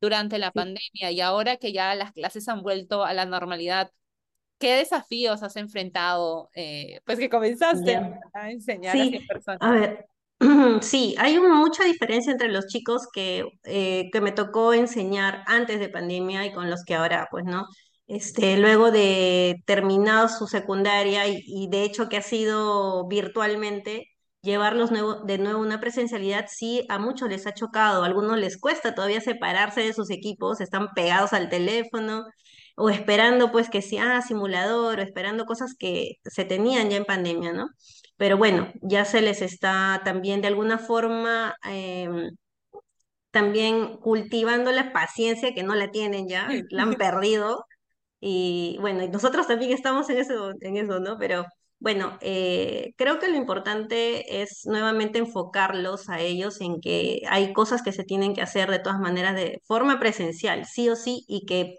durante 0.00 0.38
la 0.38 0.52
pandemia 0.52 1.10
y 1.10 1.20
ahora 1.20 1.56
que 1.56 1.72
ya 1.72 1.94
las 1.94 2.12
clases 2.12 2.48
han 2.48 2.62
vuelto 2.62 3.04
a 3.04 3.12
la 3.14 3.26
normalidad, 3.26 3.90
¿Qué 4.58 4.74
desafíos 4.74 5.42
has 5.42 5.56
enfrentado, 5.56 6.50
eh, 6.54 7.00
pues 7.04 7.18
que 7.18 7.30
comenzaste 7.30 8.00
a 8.34 8.50
enseñar 8.50 8.92
sí, 8.92 9.16
a 9.16 9.32
personas? 9.32 9.58
A 9.60 9.70
ver, 9.70 10.06
sí, 10.82 11.14
hay 11.18 11.38
mucha 11.38 11.84
diferencia 11.84 12.32
entre 12.32 12.48
los 12.48 12.66
chicos 12.66 13.06
que, 13.12 13.44
eh, 13.64 14.08
que 14.12 14.20
me 14.20 14.32
tocó 14.32 14.74
enseñar 14.74 15.44
antes 15.46 15.78
de 15.78 15.88
pandemia 15.88 16.44
y 16.46 16.52
con 16.52 16.70
los 16.70 16.84
que 16.84 16.94
ahora, 16.94 17.28
pues, 17.30 17.44
¿no? 17.44 17.66
Este, 18.06 18.56
luego 18.56 18.90
de 18.90 19.62
terminado 19.66 20.28
su 20.28 20.46
secundaria 20.46 21.26
y, 21.28 21.42
y 21.46 21.68
de 21.68 21.84
hecho 21.84 22.08
que 22.08 22.16
ha 22.16 22.22
sido 22.22 23.06
virtualmente, 23.06 24.06
llevarlos 24.42 24.90
nuevo, 24.90 25.16
de 25.24 25.38
nuevo 25.38 25.60
una 25.60 25.80
presencialidad, 25.80 26.46
sí, 26.48 26.86
a 26.88 26.98
muchos 26.98 27.28
les 27.28 27.46
ha 27.46 27.54
chocado, 27.54 28.02
a 28.02 28.06
algunos 28.06 28.38
les 28.38 28.58
cuesta 28.58 28.94
todavía 28.94 29.20
separarse 29.20 29.82
de 29.82 29.92
sus 29.92 30.10
equipos, 30.10 30.60
están 30.60 30.88
pegados 30.94 31.32
al 31.32 31.48
teléfono 31.48 32.24
o 32.78 32.90
esperando 32.90 33.52
pues 33.52 33.68
que 33.70 33.82
sea 33.82 34.22
simulador 34.22 35.00
o 35.00 35.02
esperando 35.02 35.44
cosas 35.46 35.74
que 35.78 36.16
se 36.24 36.44
tenían 36.44 36.90
ya 36.90 36.96
en 36.98 37.04
pandemia, 37.04 37.52
¿no? 37.52 37.68
Pero 38.16 38.38
bueno, 38.38 38.72
ya 38.82 39.04
se 39.04 39.22
les 39.22 39.42
está 39.42 40.02
también 40.04 40.40
de 40.42 40.48
alguna 40.48 40.78
forma 40.78 41.54
em, 41.64 42.30
también 43.30 43.98
cultivando 43.98 44.72
la 44.72 44.92
paciencia 44.92 45.54
que 45.54 45.62
no 45.62 45.74
la 45.74 45.90
tienen 45.90 46.28
ya, 46.28 46.48
la 46.70 46.82
han 46.84 46.94
perdido. 46.94 47.64
Y 48.20 48.78
bueno, 48.80 49.04
y 49.04 49.08
nosotros 49.08 49.46
también 49.46 49.72
estamos 49.72 50.10
en 50.10 50.18
eso, 50.18 50.52
en 50.60 50.76
eso, 50.76 51.00
¿no? 51.00 51.18
Pero 51.18 51.44
bueno, 51.78 52.18
eh, 52.20 52.92
creo 52.96 53.18
que 53.20 53.28
lo 53.28 53.36
importante 53.36 54.42
es 54.42 54.62
nuevamente 54.66 55.18
enfocarlos 55.20 56.08
a 56.08 56.20
ellos 56.20 56.60
en 56.60 56.80
que 56.80 57.22
hay 57.28 57.52
cosas 57.52 57.82
que 57.82 57.92
se 57.92 58.04
tienen 58.04 58.34
que 58.34 58.42
hacer 58.42 58.70
de 58.70 58.80
todas 58.80 58.98
maneras 58.98 59.36
de 59.36 59.60
forma 59.64 60.00
presencial, 60.00 60.66
sí 60.66 60.88
o 60.88 60.96
sí, 60.96 61.24
y 61.28 61.46
que 61.46 61.76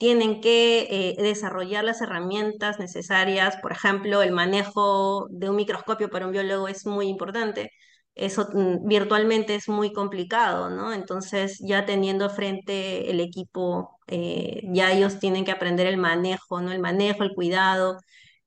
tienen 0.00 0.40
que 0.40 0.88
eh, 0.90 1.16
desarrollar 1.22 1.84
las 1.84 2.00
herramientas 2.02 2.78
necesarias. 2.80 3.58
Por 3.62 3.72
ejemplo, 3.72 4.22
el 4.22 4.32
manejo 4.32 5.28
de 5.30 5.50
un 5.50 5.56
microscopio 5.56 6.08
para 6.10 6.26
un 6.26 6.32
biólogo 6.32 6.68
es 6.68 6.86
muy 6.86 7.08
importante. 7.08 7.70
Eso 8.14 8.48
mm, 8.54 8.88
virtualmente 8.88 9.54
es 9.56 9.68
muy 9.68 9.92
complicado, 9.92 10.70
¿no? 10.70 10.94
Entonces, 10.94 11.58
ya 11.60 11.84
teniendo 11.86 12.30
frente 12.30 13.10
el 13.10 13.20
equipo, 13.20 13.98
eh, 14.06 14.62
ya 14.72 14.92
ellos 14.92 15.18
tienen 15.20 15.44
que 15.44 15.52
aprender 15.52 15.86
el 15.86 15.98
manejo, 15.98 16.60
¿no? 16.62 16.72
El 16.72 16.80
manejo, 16.80 17.22
el 17.24 17.34
cuidado, 17.34 17.98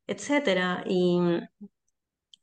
etcétera. 0.08 0.84
Y 0.88 1.20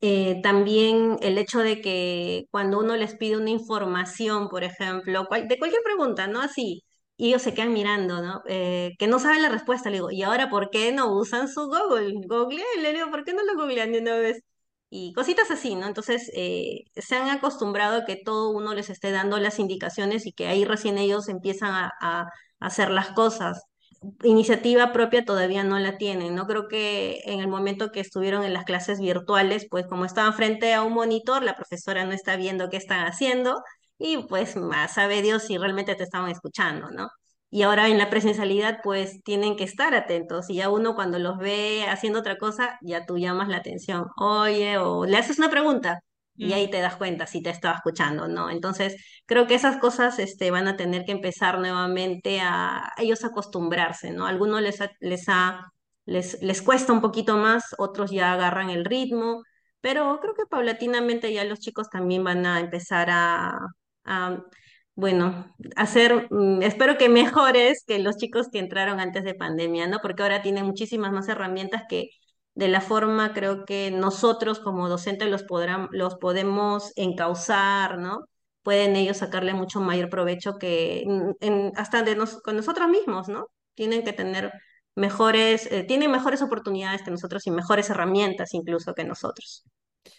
eh, 0.01 0.41
también 0.43 1.19
el 1.23 1.37
hecho 1.39 1.61
de 1.61 1.81
que 1.83 2.47
cuando 2.51 2.79
uno 2.79 2.97
les 2.97 3.15
pide 3.17 3.37
una 3.37 3.51
información, 3.51 4.49
por 4.49 4.65
ejemplo, 4.65 5.27
de 5.31 5.59
cualquier 5.59 5.83
pregunta, 5.83 6.27
¿no? 6.27 6.41
Así, 6.41 6.85
y 7.21 7.29
ellos 7.29 7.43
se 7.43 7.53
quedan 7.53 7.75
mirando, 7.75 8.23
¿no? 8.23 8.43
Eh, 8.47 8.93
que 8.99 9.07
no 9.07 9.19
saben 9.19 9.43
la 9.43 9.51
respuesta, 9.51 9.91
le 9.91 9.97
digo, 9.97 10.11
¿y 10.11 10.23
ahora 10.23 10.49
por 10.49 10.71
qué 10.71 10.91
no 10.93 11.13
usan 11.19 11.49
su 11.49 11.67
Google? 11.67 12.15
Google, 12.27 12.63
le 12.81 12.95
digo, 12.95 13.11
¿por 13.11 13.25
qué 13.25 13.35
no 13.35 13.45
lo 13.45 13.57
googlean 13.57 13.93
de 13.93 13.99
una 14.01 14.17
vez? 14.17 14.43
Y 14.89 15.13
cositas 15.13 15.51
así, 15.51 15.75
¿no? 15.75 15.87
Entonces, 15.87 16.31
eh, 16.35 16.85
se 16.97 17.17
han 17.17 17.29
acostumbrado 17.29 17.99
a 17.99 18.05
que 18.07 18.17
todo 18.17 18.51
uno 18.51 18.73
les 18.75 18.89
esté 18.91 19.11
dando 19.11 19.39
las 19.39 19.59
indicaciones 19.59 20.25
y 20.27 20.33
que 20.33 20.47
ahí 20.49 20.65
recién 20.65 20.97
ellos 20.99 21.29
empiezan 21.29 21.75
a, 21.75 21.93
a 22.01 22.27
hacer 22.59 22.91
las 22.91 23.11
cosas 23.11 23.61
iniciativa 24.23 24.93
propia 24.93 25.25
todavía 25.25 25.63
no 25.65 25.79
la 25.79 25.99
tienen. 25.99 26.35
No 26.35 26.47
creo 26.47 26.69
que 26.69 27.21
en 27.25 27.41
el 27.41 27.49
momento 27.49 27.91
que 27.93 28.01
estuvieron 28.01 28.45
en 28.45 28.55
las 28.55 28.65
clases 28.65 28.99
virtuales, 29.01 29.67
pues 29.71 29.87
como 29.87 30.05
estaban 30.05 30.35
frente 30.35 30.73
a 30.75 30.83
un 30.83 30.95
monitor, 30.95 31.43
la 31.43 31.55
profesora 31.57 32.05
no 32.05 32.13
está 32.13 32.37
viendo 32.37 32.71
qué 32.71 32.77
están 32.79 33.07
haciendo 33.07 33.63
y 34.01 34.19
pues 34.25 34.57
más 34.57 34.95
sabe 34.95 35.23
Dios 35.23 35.45
si 35.45 35.59
realmente 35.59 35.95
te 35.95 36.05
estaban 36.05 36.31
escuchando, 36.31 36.91
¿no? 36.91 37.11
Y 37.51 37.63
ahora 37.63 37.89
en 37.89 37.99
la 37.99 38.11
presencialidad, 38.11 38.81
pues 38.83 39.23
tienen 39.25 39.57
que 39.57 39.65
estar 39.65 39.95
atentos. 39.95 40.49
Y 40.51 40.57
ya 40.57 40.71
uno 40.71 40.95
cuando 40.95 41.19
los 41.19 41.39
ve 41.39 41.85
haciendo 41.89 42.21
otra 42.21 42.39
cosa, 42.39 42.79
ya 42.83 43.07
tú 43.07 43.19
llamas 43.19 43.49
la 43.49 43.59
atención. 43.59 44.07
Oye, 44.19 44.79
o 44.79 45.05
le 45.05 45.17
haces 45.19 45.39
una 45.39 45.51
pregunta 45.51 46.01
y 46.37 46.53
ahí 46.55 46.71
te 46.71 46.81
das 46.81 46.97
cuenta 46.97 47.27
si 47.27 47.43
te 47.43 47.51
estaba 47.51 47.77
escuchando, 47.77 48.29
¿no? 48.29 48.51
Entonces, 48.51 48.97
creo 49.27 49.47
que 49.47 49.55
esas 49.55 49.77
cosas 49.79 50.19
este, 50.19 50.51
van 50.51 50.69
a 50.69 50.77
tener 50.77 51.05
que 51.05 51.13
empezar 51.13 51.59
nuevamente 51.59 52.41
a, 52.41 52.93
ellos 52.99 53.25
acostumbrarse, 53.25 54.13
¿no? 54.13 54.27
algunos 54.27 54.63
les, 54.63 54.79
les, 55.01 55.29
ha, 55.29 55.71
les, 56.07 56.41
les 56.43 56.63
cuesta 56.63 56.93
un 56.95 57.03
poquito 57.03 57.37
más, 57.37 57.75
otros 57.79 58.11
ya 58.11 58.33
agarran 58.33 58.71
el 58.71 58.85
ritmo, 58.87 59.43
pero 59.81 60.19
creo 60.21 60.35
que 60.35 60.47
paulatinamente 60.47 61.33
ya 61.33 61.45
los 61.45 61.61
chicos 61.61 61.91
también 61.91 62.25
van 62.25 62.47
a 62.47 62.61
empezar 62.61 63.09
a, 63.11 63.59
bueno, 64.95 65.55
hacer, 65.77 66.29
mm, 66.31 66.63
espero 66.63 66.99
que 66.99 67.09
mejores 67.09 67.85
que 67.87 67.99
los 67.99 68.17
chicos 68.17 68.49
que 68.51 68.59
entraron 68.59 69.01
antes 69.01 69.25
de 69.25 69.35
pandemia, 69.35 69.87
¿no? 69.87 69.99
Porque 70.03 70.23
ahora 70.23 70.43
tienen 70.43 70.67
muchísimas 70.67 71.13
más 71.13 71.29
herramientas 71.29 71.85
que 71.89 72.11
de 72.55 72.69
la 72.69 72.81
forma 72.81 73.33
creo 73.33 73.65
que 73.65 73.91
nosotros 73.91 74.61
como 74.61 74.89
docentes 74.89 75.31
los, 75.31 75.45
podrán, 75.45 75.89
los 75.93 76.17
podemos 76.17 76.93
encauzar, 76.97 77.99
¿no? 77.99 78.27
Pueden 78.63 78.97
ellos 78.97 79.19
sacarle 79.19 79.55
mucho 79.55 79.81
mayor 79.81 80.11
provecho 80.11 80.59
que 80.59 81.03
en, 81.41 81.73
hasta 81.77 82.03
de 82.03 82.17
nos, 82.17 82.43
con 82.43 82.57
nosotros 82.57 82.89
mismos, 82.89 83.29
¿no? 83.29 83.47
Tienen 83.75 84.05
que 84.05 84.13
tener 84.13 84.53
mejores, 84.97 85.71
eh, 85.73 85.85
tienen 85.85 86.11
mejores 86.11 86.43
oportunidades 86.43 87.03
que 87.03 87.11
nosotros 87.11 87.47
y 87.47 87.51
mejores 87.51 87.89
herramientas 87.89 88.53
incluso 88.53 88.93
que 88.95 89.05
nosotros. 89.05 89.65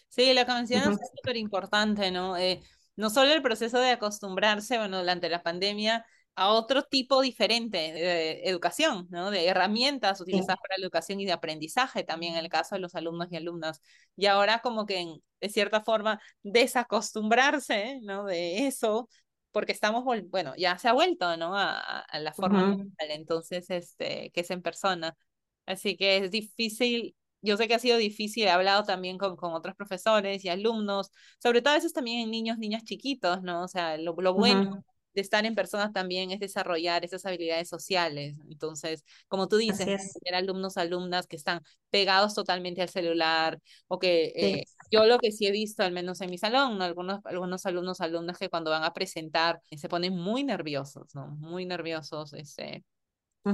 Sí, 0.10 0.34
lo 0.34 0.46
que 0.46 0.54
mencionas 0.54 1.00
es 1.00 1.12
súper 1.16 1.38
importante, 1.38 2.10
¿no? 2.12 2.36
Eh, 2.38 2.62
no 3.02 3.10
solo 3.10 3.34
el 3.34 3.42
proceso 3.42 3.80
de 3.80 3.90
acostumbrarse, 3.90 4.78
bueno, 4.78 5.00
durante 5.00 5.28
la 5.28 5.42
pandemia, 5.42 6.06
a 6.36 6.50
otro 6.50 6.84
tipo 6.84 7.20
diferente 7.22 7.78
de 7.78 8.44
educación, 8.44 9.08
¿no? 9.10 9.32
De 9.32 9.48
herramientas 9.48 10.22
utilizadas 10.22 10.58
para 10.62 10.78
la 10.78 10.84
educación 10.84 11.20
y 11.20 11.26
de 11.26 11.32
aprendizaje 11.32 12.04
también 12.04 12.34
en 12.36 12.40
el 12.40 12.50
caso 12.50 12.76
de 12.76 12.82
los 12.82 12.94
alumnos 12.94 13.28
y 13.32 13.38
alumnas. 13.38 13.82
Y 14.16 14.28
ahora 14.28 14.60
como 14.60 14.86
que 14.86 15.00
en, 15.00 15.24
de 15.42 15.50
cierta 15.50 15.82
forma 15.82 16.22
desacostumbrarse, 16.44 18.00
¿no? 18.04 18.26
De 18.26 18.68
eso, 18.68 19.10
porque 19.52 19.72
estamos, 19.72 20.04
bueno, 20.30 20.54
ya 20.56 20.78
se 20.78 20.88
ha 20.88 20.94
vuelto, 20.94 21.36
¿no? 21.38 21.58
A, 21.58 22.06
la 22.14 22.34
forma 22.34 22.78
entonces, 23.00 23.68
este, 23.72 24.30
que 24.32 24.42
es 24.42 24.52
en 24.52 24.62
persona. 24.62 25.18
Así 25.66 25.98
que 25.98 26.18
es 26.18 26.32
difícil 26.32 27.16
yo 27.42 27.58
sé 27.58 27.68
que 27.68 27.76
ha 27.76 27.80
sido 27.80 27.98
difícil, 27.98 28.46
he 28.46 28.50
hablado 28.52 28.84
también 28.84 29.18
con, 29.18 29.36
con 29.36 29.54
otros 29.54 29.76
profesores 29.76 30.44
y 30.46 30.50
alumnos, 30.50 31.12
sobre 31.40 31.62
todo 31.62 31.74
a 31.74 31.78
veces 31.78 31.94
también 31.94 32.22
en 32.22 32.32
niños, 32.32 32.58
niñas 32.58 32.84
chiquitos, 32.84 33.42
¿no? 33.44 33.64
O 33.64 33.68
sea, 33.68 33.98
lo, 33.98 34.16
lo 34.18 34.34
bueno 34.34 34.84
de 35.14 35.22
estar 35.22 35.46
en 35.46 35.56
personas 35.56 35.92
también 35.92 36.32
es 36.32 36.40
desarrollar 36.40 37.04
esas 37.04 37.26
habilidades 37.26 37.68
sociales. 37.68 38.38
Entonces, 38.50 39.04
como 39.28 39.48
tú 39.48 39.58
dices, 39.58 39.94
tener 40.24 40.36
alumnos, 40.36 40.78
alumnas 40.78 41.28
que 41.28 41.36
están 41.36 41.62
pegados 41.90 42.34
totalmente 42.34 42.82
al 42.82 42.90
celular 42.90 43.60
o 43.88 44.00
que 44.00 44.32
eh, 44.36 44.64
yo 44.90 45.06
lo 45.06 45.20
que 45.20 45.32
sí 45.32 45.48
he 45.48 45.52
visto, 45.52 45.84
al 45.84 45.92
menos 45.92 46.22
en 46.22 46.30
mi 46.30 46.38
salón, 46.38 46.82
algunos, 46.82 47.20
algunos 47.26 47.66
alumnos, 47.66 48.00
alumnas 48.02 48.38
que 48.38 48.50
cuando 48.50 48.72
van 48.72 48.84
a 48.84 48.94
presentar 48.94 49.62
se 49.72 49.90
ponen 49.90 50.16
muy 50.16 50.44
nerviosos, 50.44 51.14
¿no? 51.16 51.28
Muy 51.40 51.66
nerviosos. 51.66 52.34
Este, 52.34 52.86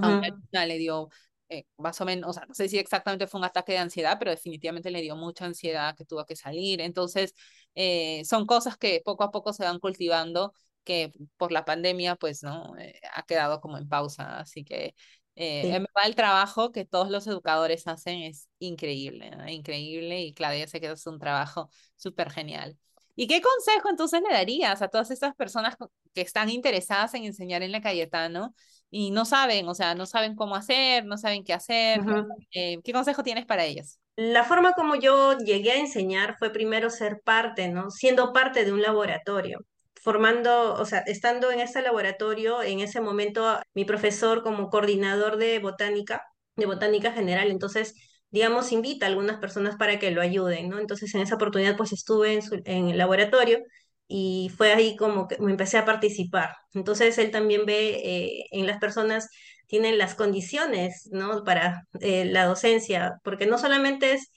A 0.02 0.10
una 0.52 0.66
le 0.66 0.78
dio 0.78 1.10
eh, 1.50 1.66
más 1.78 2.00
o 2.02 2.06
menos, 2.06 2.30
o 2.30 2.34
sea, 2.34 2.46
no 2.46 2.54
sé 2.54 2.70
si 2.70 2.78
exactamente 2.78 3.28
fue 3.28 3.40
un 3.40 3.46
ataque 3.46 3.74
de 3.74 3.80
ansiedad, 3.80 4.18
pero 4.20 4.32
definitivamente 4.32 4.92
le 4.92 5.02
dio 5.02 5.16
mucha 5.16 5.46
ansiedad 5.46 5.96
que 5.96 6.06
tuvo 6.06 6.26
que 6.26 6.36
salir. 6.36 6.82
Entonces, 6.82 7.34
eh, 7.76 8.24
son 8.26 8.46
cosas 8.46 8.78
que 8.78 9.02
poco 9.04 9.24
a 9.24 9.32
poco 9.32 9.54
se 9.54 9.64
van 9.64 9.80
cultivando 9.80 10.54
que 10.84 11.12
por 11.38 11.52
la 11.52 11.66
pandemia, 11.66 12.16
pues, 12.16 12.44
¿no? 12.44 12.78
Eh, 12.78 13.00
ha 13.14 13.24
quedado 13.24 13.60
como 13.62 13.78
en 13.78 13.90
pausa. 13.90 14.40
Así 14.40 14.64
que 14.64 14.96
eh, 15.36 15.86
el 16.06 16.16
trabajo 16.16 16.72
que 16.72 16.86
todos 16.86 17.10
los 17.12 17.28
educadores 17.28 17.88
hacen 17.88 18.22
es 18.22 18.48
increíble, 18.60 19.32
increíble. 19.50 20.22
Y 20.22 20.34
Claudia, 20.34 20.68
sé 20.68 20.80
que 20.80 20.92
es 20.92 21.06
un 21.06 21.20
trabajo 21.20 21.70
súper 21.98 22.32
genial. 22.32 22.78
¿Y 23.16 23.28
qué 23.28 23.42
consejo 23.42 23.90
entonces 23.90 24.22
le 24.22 24.34
darías 24.34 24.82
a 24.82 24.88
todas 24.88 25.12
estas 25.12 25.36
personas 25.36 25.76
que 26.14 26.22
están 26.22 26.50
interesadas 26.50 27.14
en 27.16 27.26
enseñar 27.26 27.64
en 27.64 27.72
la 27.72 27.82
Cayetano 27.82 28.54
y 28.90 29.12
no 29.12 29.26
saben, 29.26 29.68
o 29.68 29.76
sea, 29.76 29.96
no 29.96 30.06
saben 30.06 30.36
cómo 30.36 30.56
hacer, 30.56 31.06
no 31.06 31.18
saben 31.18 31.44
qué 31.44 31.54
hacer? 31.54 32.02
Eh, 32.52 32.80
¿Qué 32.84 32.94
consejo 32.94 33.24
tienes 33.24 33.46
para 33.46 33.66
ellos? 33.66 34.00
La 34.16 34.44
forma 34.44 34.74
como 34.74 34.96
yo 34.96 35.38
llegué 35.38 35.72
a 35.72 35.80
enseñar 35.80 36.36
fue 36.40 36.52
primero 36.52 36.90
ser 36.90 37.22
parte, 37.24 37.68
¿no? 37.70 37.92
Siendo 37.92 38.34
parte 38.34 38.66
de 38.66 38.72
un 38.72 38.82
laboratorio 38.82 39.60
formando, 40.02 40.74
o 40.76 40.86
sea, 40.86 41.00
estando 41.00 41.52
en 41.52 41.60
ese 41.60 41.82
laboratorio, 41.82 42.64
en 42.64 42.80
ese 42.80 43.02
momento 43.02 43.60
mi 43.74 43.84
profesor 43.86 44.42
como 44.42 44.70
coordinador 44.70 45.38
de 45.38 45.60
botánica, 45.60 46.22
de 46.56 46.66
botánica 46.66 47.12
general, 47.12 47.52
entonces, 47.52 47.94
digamos, 48.32 48.72
invita 48.72 49.06
a 49.06 49.10
algunas 49.10 49.38
personas 49.40 49.76
para 49.76 50.00
que 50.00 50.12
lo 50.12 50.22
ayuden, 50.22 50.70
¿no? 50.70 50.80
Entonces, 50.80 51.14
en 51.14 51.22
esa 51.22 51.36
oportunidad, 51.36 51.76
pues 51.78 51.92
estuve 51.92 52.34
en, 52.36 52.42
en 52.66 52.90
el 52.90 52.98
laboratorio 52.98 53.60
y 54.08 54.52
fue 54.56 54.74
ahí 54.74 54.96
como 54.96 55.28
que 55.28 55.38
me 55.40 55.52
empecé 55.52 55.78
a 55.78 55.86
participar. 55.86 56.56
Entonces, 56.74 57.18
él 57.18 57.32
también 57.32 57.66
ve 57.66 58.02
eh, 58.04 58.46
en 58.52 58.68
las 58.68 58.80
personas, 58.80 59.30
tienen 59.68 59.98
las 59.98 60.16
condiciones, 60.16 61.10
¿no? 61.12 61.44
Para 61.44 61.84
eh, 62.02 62.26
la 62.26 62.46
docencia, 62.46 63.20
porque 63.24 63.46
no 63.48 63.58
solamente 63.58 64.14
es 64.14 64.32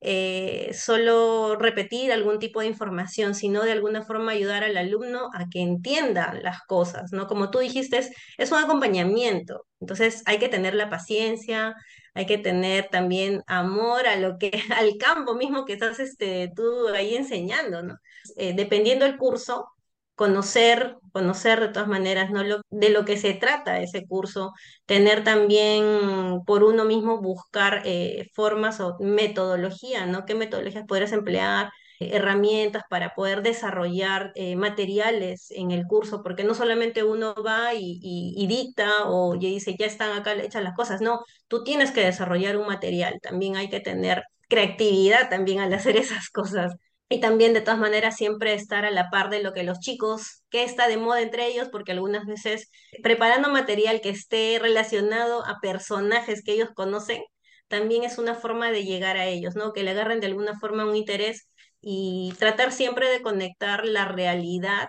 eh, 0.00 0.72
solo 0.74 1.56
repetir 1.56 2.12
algún 2.12 2.38
tipo 2.38 2.60
de 2.60 2.66
información, 2.66 3.34
sino 3.34 3.62
de 3.64 3.72
alguna 3.72 4.04
forma 4.04 4.32
ayudar 4.32 4.62
al 4.62 4.76
alumno 4.76 5.30
a 5.34 5.48
que 5.50 5.60
entienda 5.60 6.34
las 6.42 6.60
cosas, 6.66 7.12
¿no? 7.12 7.26
Como 7.26 7.50
tú 7.50 7.58
dijiste, 7.58 7.98
es, 7.98 8.10
es 8.38 8.52
un 8.52 8.58
acompañamiento, 8.58 9.66
entonces 9.80 10.22
hay 10.26 10.38
que 10.38 10.48
tener 10.48 10.74
la 10.74 10.90
paciencia, 10.90 11.74
hay 12.16 12.26
que 12.26 12.38
tener 12.38 12.88
también 12.90 13.42
amor 13.46 14.06
a 14.06 14.16
lo 14.16 14.38
que, 14.38 14.50
al 14.76 14.96
campo 14.98 15.34
mismo 15.34 15.64
que 15.64 15.74
estás 15.74 16.00
este, 16.00 16.52
tú 16.56 16.88
ahí 16.94 17.14
enseñando, 17.16 17.82
¿no? 17.82 17.96
Eh, 18.36 18.54
dependiendo 18.56 19.04
del 19.04 19.18
curso, 19.18 19.68
conocer, 20.14 20.96
conocer 21.12 21.60
de 21.60 21.68
todas 21.68 21.88
maneras 21.88 22.30
¿no? 22.30 22.42
Lo, 22.44 22.62
de 22.70 22.88
lo 22.90 23.04
que 23.04 23.16
se 23.18 23.34
trata 23.34 23.80
ese 23.80 24.06
curso, 24.06 24.52
tener 24.86 25.24
también 25.24 26.40
por 26.46 26.64
uno 26.64 26.84
mismo 26.84 27.20
buscar 27.20 27.82
eh, 27.84 28.28
formas 28.34 28.80
o 28.80 28.96
metodología, 29.00 30.06
¿no? 30.06 30.24
¿Qué 30.26 30.34
metodologías 30.34 30.86
podrías 30.86 31.12
emplear? 31.12 31.70
Herramientas 32.00 32.84
para 32.90 33.14
poder 33.14 33.42
desarrollar 33.42 34.32
eh, 34.34 34.56
materiales 34.56 35.50
en 35.50 35.70
el 35.70 35.86
curso, 35.86 36.22
porque 36.22 36.44
no 36.44 36.54
solamente 36.54 37.04
uno 37.04 37.34
va 37.44 37.74
y, 37.74 37.98
y, 38.02 38.46
dicta 38.46 39.04
o 39.06 39.34
y 39.34 39.38
dice, 39.38 39.76
ya 39.78 39.86
están 39.86 40.12
acá 40.18 40.34
hechas 40.34 40.62
las 40.62 40.74
cosas, 40.74 41.00
no, 41.00 41.20
tú 41.48 41.64
tienes 41.64 41.90
que 41.92 42.04
desarrollar 42.04 42.56
un 42.56 42.66
material, 42.66 43.18
también 43.22 43.56
hay 43.56 43.68
que 43.68 43.80
tener 43.80 44.24
creatividad 44.48 45.28
también 45.30 45.60
al 45.60 45.72
hacer 45.72 45.96
esas 45.96 46.30
cosas. 46.30 46.74
Y 47.08 47.20
también, 47.20 47.54
de 47.54 47.60
todas 47.60 47.78
maneras, 47.78 48.16
siempre 48.16 48.54
estar 48.54 48.84
a 48.84 48.90
la 48.90 49.10
par 49.10 49.30
de 49.30 49.40
lo 49.40 49.52
que 49.52 49.62
los 49.62 49.78
chicos, 49.78 50.42
que 50.50 50.64
está 50.64 50.88
de 50.88 50.96
moda 50.96 51.20
entre 51.22 51.46
ellos, 51.46 51.68
porque 51.70 51.92
algunas 51.92 52.26
veces 52.26 52.68
preparando 53.02 53.48
material 53.48 54.00
que 54.00 54.10
esté 54.10 54.58
relacionado 54.60 55.46
a 55.46 55.60
personajes 55.60 56.42
que 56.42 56.52
ellos 56.54 56.70
conocen, 56.74 57.22
también 57.68 58.02
es 58.04 58.18
una 58.18 58.34
forma 58.34 58.70
de 58.72 58.84
llegar 58.84 59.16
a 59.16 59.26
ellos, 59.26 59.54
¿no? 59.54 59.72
Que 59.72 59.84
le 59.84 59.90
agarren 59.90 60.20
de 60.20 60.26
alguna 60.26 60.58
forma 60.58 60.84
un 60.84 60.96
interés 60.96 61.48
y 61.88 62.34
tratar 62.38 62.72
siempre 62.72 63.08
de 63.08 63.22
conectar 63.22 63.84
la 63.86 64.06
realidad 64.06 64.88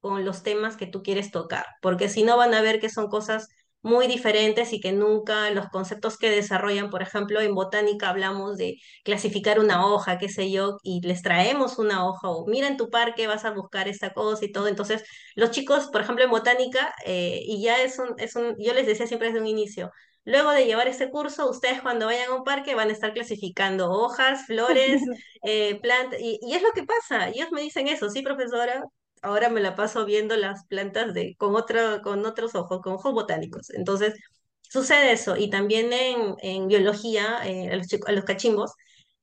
con 0.00 0.24
los 0.24 0.42
temas 0.42 0.76
que 0.78 0.86
tú 0.86 1.02
quieres 1.02 1.30
tocar, 1.30 1.66
porque 1.82 2.08
si 2.08 2.22
no 2.22 2.36
van 2.38 2.54
a 2.54 2.62
ver 2.62 2.80
que 2.80 2.88
son 2.88 3.08
cosas 3.08 3.48
muy 3.82 4.06
diferentes 4.06 4.72
y 4.72 4.80
que 4.80 4.92
nunca 4.92 5.50
los 5.50 5.68
conceptos 5.68 6.16
que 6.18 6.30
desarrollan, 6.30 6.88
por 6.90 7.02
ejemplo, 7.02 7.40
en 7.40 7.54
botánica 7.54 8.08
hablamos 8.08 8.56
de 8.56 8.76
clasificar 9.04 9.60
una 9.60 9.86
hoja, 9.86 10.16
qué 10.18 10.28
sé 10.30 10.50
yo, 10.50 10.78
y 10.82 11.00
les 11.06 11.22
traemos 11.22 11.78
una 11.78 12.06
hoja 12.08 12.28
o 12.30 12.46
mira 12.46 12.66
en 12.68 12.76
tu 12.78 12.88
parque 12.90 13.26
vas 13.26 13.44
a 13.44 13.50
buscar 13.52 13.86
esta 13.88 14.12
cosa 14.14 14.44
y 14.44 14.52
todo. 14.52 14.68
Entonces, 14.68 15.04
los 15.36 15.50
chicos, 15.50 15.88
por 15.92 16.00
ejemplo, 16.00 16.24
en 16.24 16.30
botánica, 16.30 16.94
eh, 17.04 17.40
y 17.44 17.62
ya 17.62 17.82
es 17.82 17.98
un, 17.98 18.14
es 18.18 18.36
un, 18.36 18.54
yo 18.58 18.72
les 18.74 18.86
decía 18.86 19.06
siempre 19.06 19.28
desde 19.28 19.40
un 19.40 19.46
inicio, 19.46 19.90
luego 20.28 20.52
de 20.52 20.66
llevar 20.66 20.88
este 20.88 21.10
curso, 21.10 21.50
ustedes 21.50 21.82
cuando 21.82 22.06
vayan 22.06 22.30
a 22.30 22.34
un 22.36 22.44
parque 22.44 22.74
van 22.74 22.88
a 22.90 22.92
estar 22.92 23.12
clasificando 23.14 23.90
hojas, 23.90 24.46
flores, 24.46 25.02
eh, 25.42 25.80
plantas, 25.80 26.20
y, 26.20 26.38
y 26.42 26.54
es 26.54 26.62
lo 26.62 26.72
que 26.72 26.84
pasa. 26.84 27.28
Ellos 27.30 27.48
me 27.52 27.62
dicen 27.62 27.88
eso, 27.88 28.10
sí, 28.10 28.22
profesora, 28.22 28.84
ahora 29.22 29.48
me 29.50 29.60
la 29.60 29.74
paso 29.74 30.04
viendo 30.04 30.36
las 30.36 30.66
plantas 30.66 31.14
de, 31.14 31.34
con, 31.38 31.54
otro, 31.56 32.02
con 32.02 32.24
otros 32.26 32.54
ojos, 32.54 32.80
con 32.82 32.94
ojos 32.94 33.12
botánicos. 33.12 33.70
Entonces, 33.70 34.14
sucede 34.62 35.12
eso. 35.12 35.36
Y 35.36 35.50
también 35.50 35.92
en, 35.92 36.34
en 36.42 36.68
biología, 36.68 37.40
eh, 37.46 37.70
a, 37.72 37.76
los 37.76 37.86
chico- 37.88 38.08
a 38.08 38.12
los 38.12 38.24
cachimbos, 38.24 38.72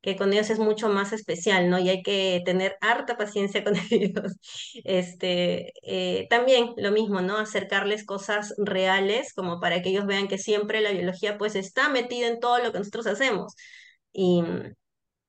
que 0.05 0.17
con 0.17 0.33
ellos 0.33 0.49
es 0.51 0.59
mucho 0.59 0.89
más 0.89 1.13
especial, 1.13 1.69
¿no? 1.69 1.79
Y 1.79 1.89
hay 1.89 2.03
que 2.03 2.41
tener 2.45 2.77
harta 2.81 3.17
paciencia 3.17 3.63
con 3.65 3.75
ellos. 3.91 4.33
Este, 4.85 5.73
eh, 5.83 6.27
también 6.29 6.73
lo 6.77 6.91
mismo, 6.91 7.21
¿no? 7.21 7.37
Acercarles 7.37 8.05
cosas 8.05 8.53
reales, 8.57 9.33
como 9.33 9.59
para 9.59 9.81
que 9.81 9.89
ellos 9.89 10.05
vean 10.07 10.27
que 10.29 10.37
siempre 10.37 10.81
la 10.81 10.91
biología, 10.91 11.37
pues, 11.37 11.55
está 11.55 11.89
metida 11.89 12.27
en 12.27 12.39
todo 12.39 12.59
lo 12.59 12.71
que 12.71 12.79
nosotros 12.79 13.07
hacemos. 13.07 13.55
Y, 14.13 14.43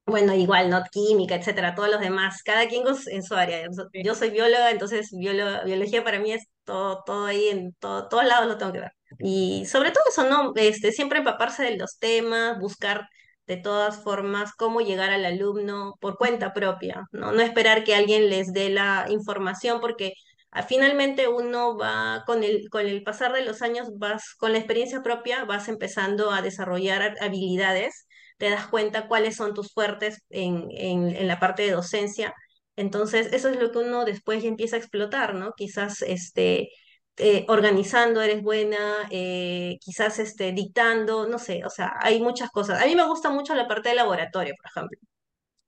bueno, 0.06 0.34
igual, 0.34 0.70
¿no? 0.70 0.84
Química, 0.92 1.34
etcétera, 1.34 1.74
todos 1.74 1.88
los 1.90 2.00
demás, 2.00 2.42
cada 2.44 2.68
quien 2.68 2.84
en 3.08 3.22
su 3.24 3.34
área. 3.34 3.66
Yo 4.04 4.14
soy 4.14 4.30
bióloga, 4.30 4.70
entonces 4.70 5.10
biolo- 5.12 5.64
biología 5.64 6.04
para 6.04 6.20
mí 6.20 6.32
es 6.32 6.44
todo, 6.64 7.02
todo 7.04 7.26
ahí, 7.26 7.48
en 7.48 7.74
todo, 7.80 8.08
todos 8.08 8.24
lados 8.24 8.46
lo 8.46 8.56
tengo 8.56 8.72
que 8.72 8.80
ver. 8.80 8.92
Y 9.18 9.66
sobre 9.66 9.90
todo 9.90 10.04
eso, 10.08 10.28
¿no? 10.28 10.52
Este, 10.56 10.92
siempre 10.92 11.18
empaparse 11.18 11.64
de 11.64 11.76
los 11.76 11.98
temas, 11.98 12.58
buscar 12.60 13.08
de 13.46 13.56
todas 13.56 14.02
formas 14.02 14.52
cómo 14.54 14.80
llegar 14.80 15.10
al 15.10 15.24
alumno 15.24 15.94
por 16.00 16.16
cuenta 16.18 16.52
propia, 16.52 17.06
¿no? 17.12 17.32
No 17.32 17.40
esperar 17.42 17.84
que 17.84 17.94
alguien 17.94 18.28
les 18.30 18.52
dé 18.52 18.70
la 18.70 19.06
información 19.08 19.80
porque 19.80 20.14
ah, 20.50 20.62
finalmente 20.62 21.28
uno 21.28 21.76
va 21.76 22.24
con 22.26 22.42
el, 22.42 22.68
con 22.70 22.86
el 22.86 23.02
pasar 23.02 23.32
de 23.32 23.44
los 23.44 23.62
años, 23.62 23.88
vas 23.98 24.34
con 24.38 24.52
la 24.52 24.58
experiencia 24.58 25.02
propia, 25.02 25.44
vas 25.44 25.68
empezando 25.68 26.30
a 26.32 26.42
desarrollar 26.42 27.14
habilidades 27.20 28.06
te 28.38 28.50
das 28.50 28.66
cuenta 28.68 29.08
cuáles 29.08 29.36
son 29.36 29.54
tus 29.54 29.72
fuertes 29.72 30.22
en, 30.30 30.66
en, 30.70 31.14
en 31.16 31.28
la 31.28 31.40
parte 31.40 31.62
de 31.62 31.70
docencia. 31.72 32.34
Entonces, 32.76 33.32
eso 33.32 33.48
es 33.48 33.58
lo 33.60 33.70
que 33.70 33.78
uno 33.78 34.04
después 34.04 34.44
empieza 34.44 34.76
a 34.76 34.78
explotar, 34.78 35.34
¿no? 35.34 35.52
Quizás 35.56 36.02
este, 36.02 36.70
eh, 37.18 37.44
organizando 37.48 38.20
eres 38.22 38.42
buena, 38.42 38.78
eh, 39.10 39.78
quizás 39.80 40.18
este, 40.18 40.52
dictando, 40.52 41.26
no 41.28 41.38
sé, 41.38 41.64
o 41.64 41.70
sea, 41.70 41.94
hay 42.00 42.20
muchas 42.20 42.50
cosas. 42.50 42.82
A 42.82 42.86
mí 42.86 42.94
me 42.96 43.06
gusta 43.06 43.30
mucho 43.30 43.54
la 43.54 43.68
parte 43.68 43.90
de 43.90 43.94
laboratorio, 43.96 44.54
por 44.60 44.70
ejemplo. 44.70 44.98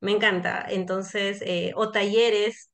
Me 0.01 0.13
encanta. 0.13 0.67
Entonces, 0.69 1.43
eh, 1.43 1.73
o 1.77 1.91
talleres, 1.91 2.71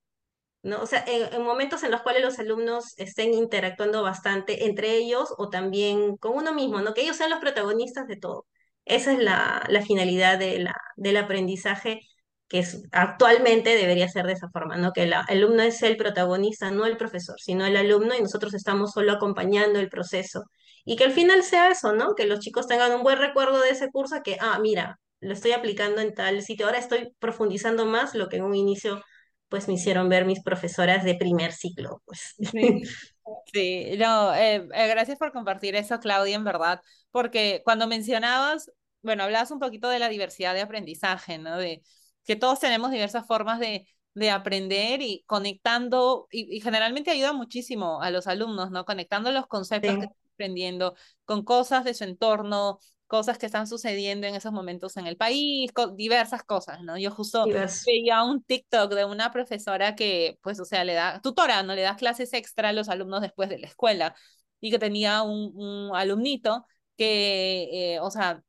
¿no? 0.62 0.82
O 0.82 0.86
sea, 0.86 1.04
en, 1.06 1.32
en 1.34 1.42
momentos 1.44 1.82
en 1.82 1.90
los 1.90 2.02
cuales 2.02 2.22
los 2.24 2.38
alumnos 2.38 2.94
estén 2.98 3.34
interactuando 3.34 4.02
bastante 4.02 4.66
entre 4.66 4.96
ellos 4.96 5.34
o 5.38 5.50
también 5.50 6.16
con 6.18 6.36
uno 6.36 6.54
mismo, 6.54 6.80
¿no? 6.80 6.94
Que 6.94 7.02
ellos 7.02 7.16
sean 7.16 7.30
los 7.30 7.40
protagonistas 7.40 8.06
de 8.08 8.16
todo. 8.16 8.46
Esa 8.84 9.12
es 9.12 9.18
la, 9.18 9.64
la 9.68 9.82
finalidad 9.82 10.38
de 10.38 10.58
la, 10.60 10.76
del 10.96 11.16
aprendizaje, 11.18 12.00
que 12.48 12.60
es, 12.60 12.82
actualmente 12.92 13.76
debería 13.76 14.08
ser 14.08 14.26
de 14.26 14.34
esa 14.34 14.48
forma, 14.50 14.76
¿no? 14.76 14.92
Que 14.92 15.04
el 15.04 15.12
alumno 15.14 15.62
es 15.62 15.82
el 15.82 15.96
protagonista, 15.96 16.70
no 16.70 16.86
el 16.86 16.96
profesor, 16.96 17.36
sino 17.40 17.64
el 17.66 17.76
alumno 17.76 18.14
y 18.14 18.22
nosotros 18.22 18.54
estamos 18.54 18.92
solo 18.92 19.12
acompañando 19.12 19.78
el 19.80 19.88
proceso. 19.88 20.44
Y 20.84 20.96
que 20.96 21.04
al 21.04 21.12
final 21.12 21.42
sea 21.42 21.70
eso, 21.70 21.94
¿no? 21.94 22.14
Que 22.14 22.26
los 22.26 22.40
chicos 22.40 22.66
tengan 22.66 22.92
un 22.92 23.02
buen 23.02 23.18
recuerdo 23.18 23.60
de 23.60 23.70
ese 23.70 23.90
curso, 23.90 24.16
que, 24.22 24.36
ah, 24.40 24.58
mira, 24.60 25.00
lo 25.20 25.32
estoy 25.32 25.52
aplicando 25.52 26.00
en 26.00 26.14
tal 26.14 26.42
sitio, 26.42 26.66
ahora 26.66 26.78
estoy 26.78 27.14
profundizando 27.18 27.86
más 27.86 28.14
lo 28.14 28.28
que 28.28 28.36
en 28.36 28.44
un 28.44 28.54
inicio 28.54 29.02
pues 29.48 29.68
me 29.68 29.74
hicieron 29.74 30.08
ver 30.08 30.24
mis 30.24 30.42
profesoras 30.42 31.04
de 31.04 31.14
primer 31.14 31.52
ciclo, 31.52 32.02
pues. 32.04 32.34
Sí, 32.50 32.82
sí, 33.52 33.96
no, 33.98 34.34
eh, 34.34 34.66
eh, 34.74 34.88
gracias 34.88 35.16
por 35.16 35.32
compartir 35.32 35.76
eso, 35.76 36.00
Claudia, 36.00 36.34
en 36.34 36.42
verdad, 36.44 36.80
porque 37.12 37.62
cuando 37.64 37.86
mencionabas, 37.86 38.70
bueno, 39.02 39.22
hablabas 39.22 39.52
un 39.52 39.60
poquito 39.60 39.88
de 39.88 40.00
la 40.00 40.08
diversidad 40.08 40.54
de 40.54 40.62
aprendizaje, 40.62 41.38
¿no? 41.38 41.56
De 41.56 41.82
que 42.24 42.36
todos 42.36 42.60
tenemos 42.60 42.90
diversas 42.90 43.26
formas 43.26 43.58
de, 43.60 43.86
de 44.14 44.30
aprender 44.30 45.02
y 45.02 45.24
conectando, 45.26 46.28
y, 46.30 46.56
y 46.56 46.60
generalmente 46.60 47.10
ayuda 47.10 47.32
muchísimo 47.32 48.00
a 48.02 48.10
los 48.10 48.26
alumnos, 48.26 48.70
¿no? 48.70 48.84
Conectando 48.84 49.32
los 49.32 49.46
conceptos 49.46 49.98
que 49.98 50.04
Sí, 50.04 50.06
están 50.06 50.18
aprendiendo 50.34 50.94
con 51.24 51.44
cosas 51.44 51.84
de 51.84 51.94
su 51.94 52.04
entorno, 52.04 52.78
cosas 53.06 53.38
que 53.38 53.46
están 53.46 53.66
sucediendo 53.66 54.26
en 54.26 54.34
esos 54.34 54.52
momentos 54.52 54.96
en 54.96 55.06
el 55.06 55.16
país, 55.16 55.70
co- 55.72 55.88
diversas 55.88 56.42
cosas, 56.44 56.82
¿no? 56.82 56.98
Yo 56.98 57.10
justo 57.10 57.50
veía 57.86 58.22
un 58.24 58.42
TikTok 58.42 58.92
de 58.94 59.04
una 59.04 59.30
profesora 59.32 59.94
que, 59.94 60.38
pues, 60.42 60.58
o 60.60 60.64
sea, 60.64 60.84
le 60.84 60.94
da, 60.94 61.20
tutora, 61.20 61.62
¿no? 61.62 61.74
Le 61.74 61.82
da 61.82 61.96
clases 61.96 62.32
extra 62.32 62.70
a 62.70 62.72
los 62.72 62.88
alumnos 62.88 63.20
después 63.22 63.48
de 63.48 63.58
la 63.58 63.66
escuela 63.66 64.14
y 64.60 64.70
que 64.70 64.78
tenía 64.78 65.22
un, 65.22 65.52
un 65.54 65.94
alumnito 65.96 66.66
que, 66.96 67.94
eh, 67.96 68.00
o 68.00 68.10
sea, 68.10 68.42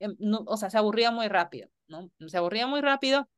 em, 0.00 0.16
no, 0.20 0.44
o 0.46 0.56
sea, 0.56 0.70
se 0.70 0.78
aburría 0.78 1.10
muy 1.10 1.28
rápido, 1.28 1.68
¿no? 1.88 2.10
Se 2.28 2.36
aburría 2.38 2.66
muy 2.66 2.80
rápido, 2.80 3.28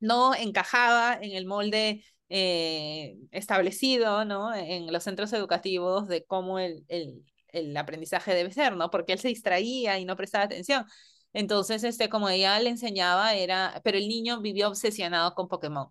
no 0.00 0.34
encajaba 0.34 1.14
en 1.20 1.32
el 1.32 1.46
molde 1.46 2.04
eh, 2.28 3.16
establecido, 3.32 4.24
¿no? 4.24 4.54
En 4.54 4.92
los 4.92 5.04
centros 5.04 5.32
educativos 5.32 6.08
de 6.08 6.24
cómo 6.26 6.58
el, 6.58 6.84
el, 6.88 7.24
el 7.48 7.76
aprendizaje 7.76 8.34
debe 8.34 8.52
ser, 8.52 8.76
¿no? 8.76 8.90
Porque 8.90 9.12
él 9.14 9.18
se 9.20 9.28
distraía 9.28 9.98
y 9.98 10.04
no 10.04 10.16
prestaba 10.16 10.44
atención. 10.44 10.84
Entonces, 11.32 11.84
este, 11.84 12.08
como 12.08 12.28
ella 12.28 12.58
le 12.60 12.70
enseñaba, 12.70 13.34
era, 13.34 13.80
pero 13.84 13.98
el 13.98 14.08
niño 14.08 14.40
vivió 14.40 14.68
obsesionado 14.68 15.34
con 15.34 15.48
Pokémon. 15.48 15.88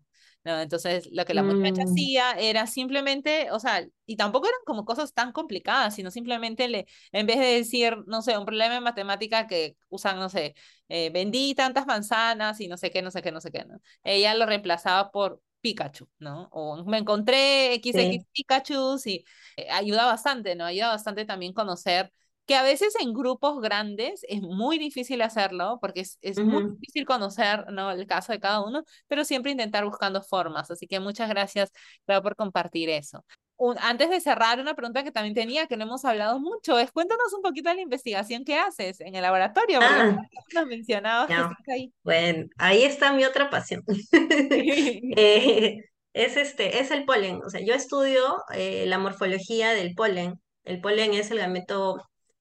¿No? 0.47 0.59
Entonces, 0.61 1.09
lo 1.11 1.25
que 1.25 1.33
la 1.35 1.43
muchacha 1.43 1.83
Mm, 1.83 1.87
hacía 1.87 2.31
era 2.33 2.67
simplemente, 2.67 3.51
o 3.51 3.59
sea, 3.59 3.87
y 4.07 4.15
tampoco 4.17 4.47
eran 4.47 4.59
como 4.65 4.85
cosas 4.85 5.13
tan 5.13 5.31
complicadas, 5.33 5.95
sino 5.95 6.11
simplemente 6.11 6.67
le, 6.69 6.87
en 7.11 7.27
vez 7.27 7.37
de 7.39 7.45
decir, 7.45 7.97
no 8.07 8.21
sé, 8.23 8.37
un 8.37 8.45
problema 8.45 8.77
en 8.77 8.83
matemática 8.83 9.47
que 9.47 9.77
usan, 9.89 10.17
no 10.19 10.29
sé, 10.29 10.55
eh, 10.89 11.09
vendí 11.11 11.55
tantas 11.55 11.85
manzanas 11.87 12.59
y 12.61 12.67
no 12.67 12.77
sé 12.77 12.91
qué, 12.91 13.01
no 13.01 13.11
sé 13.11 13.21
qué, 13.21 13.31
no 13.31 13.41
sé 13.41 13.51
qué, 13.51 13.65
¿no? 13.65 13.79
Ella 14.03 14.35
lo 14.35 14.45
reemplazaba 14.45 15.11
por 15.11 15.41
Pikachu, 15.61 16.07
¿no? 16.19 16.49
O 16.51 16.83
me 16.85 16.97
encontré 16.99 17.73
XX 17.75 18.07
sí. 18.07 18.25
Pikachu 18.33 18.97
y 19.05 19.25
eh, 19.57 19.69
ayuda 19.71 20.05
bastante, 20.05 20.55
¿no? 20.55 20.65
Ayuda 20.65 20.89
bastante 20.89 21.25
también 21.25 21.53
conocer 21.53 22.11
que 22.47 22.55
a 22.55 22.63
veces 22.63 22.95
en 22.99 23.13
grupos 23.13 23.61
grandes 23.61 24.21
es 24.29 24.41
muy 24.41 24.79
difícil 24.79 25.21
hacerlo 25.21 25.77
porque 25.81 26.01
es, 26.01 26.17
es 26.21 26.41
muy 26.43 26.63
ujú. 26.63 26.77
difícil 26.79 27.05
conocer, 27.05 27.65
¿no? 27.71 27.91
El 27.91 28.07
caso 28.07 28.31
de 28.33 28.39
cada 28.39 28.63
uno, 28.65 28.83
pero 29.07 29.25
siempre 29.25 29.51
intentar 29.51 29.85
buscando 29.85 30.21
formas. 30.23 30.71
Así 30.71 30.87
que 30.87 30.99
muchas 30.99 31.29
gracias, 31.29 31.71
Clau, 32.05 32.23
por 32.23 32.35
compartir 32.35 32.89
eso. 32.89 33.25
Un- 33.57 33.77
antes 33.79 34.09
de 34.09 34.21
cerrar, 34.21 34.59
una 34.59 34.75
pregunta 34.75 35.03
que 35.03 35.11
también 35.11 35.33
tenía, 35.35 35.67
que 35.67 35.77
no 35.77 35.83
hemos 35.85 36.05
hablado 36.05 36.39
mucho, 36.39 36.77
es 36.79 36.91
cuéntanos 36.91 37.33
un 37.33 37.41
poquito 37.41 37.69
de 37.69 37.75
la 37.75 37.81
investigación 37.81 38.45
que 38.45 38.55
haces 38.57 38.99
en 39.01 39.15
el 39.15 39.21
laboratorio, 39.23 39.83
porque 39.83 40.03
Ah, 40.03 40.17
nos 40.53 40.67
mencionabas 40.67 41.33
que 41.33 41.41
no. 41.41 41.43
estás 41.43 41.67
ahí. 41.69 41.93
Bueno, 42.03 42.47
ahí 42.57 42.83
está 42.83 43.13
mi 43.13 43.25
otra 43.25 43.49
pasión. 43.49 43.83
Eh, 45.15 45.77
es 46.13 46.37
este, 46.37 46.79
es 46.79 46.91
el 46.91 47.05
polen. 47.05 47.41
O 47.45 47.49
sea, 47.49 47.61
yo 47.61 47.73
estudio 47.73 48.37
eh, 48.53 48.85
la 48.87 48.99
morfología 48.99 49.71
del 49.71 49.95
polen. 49.95 50.41
El 50.63 50.81
polen 50.81 51.13
es 51.13 51.31
el 51.31 51.39
gameto 51.39 51.97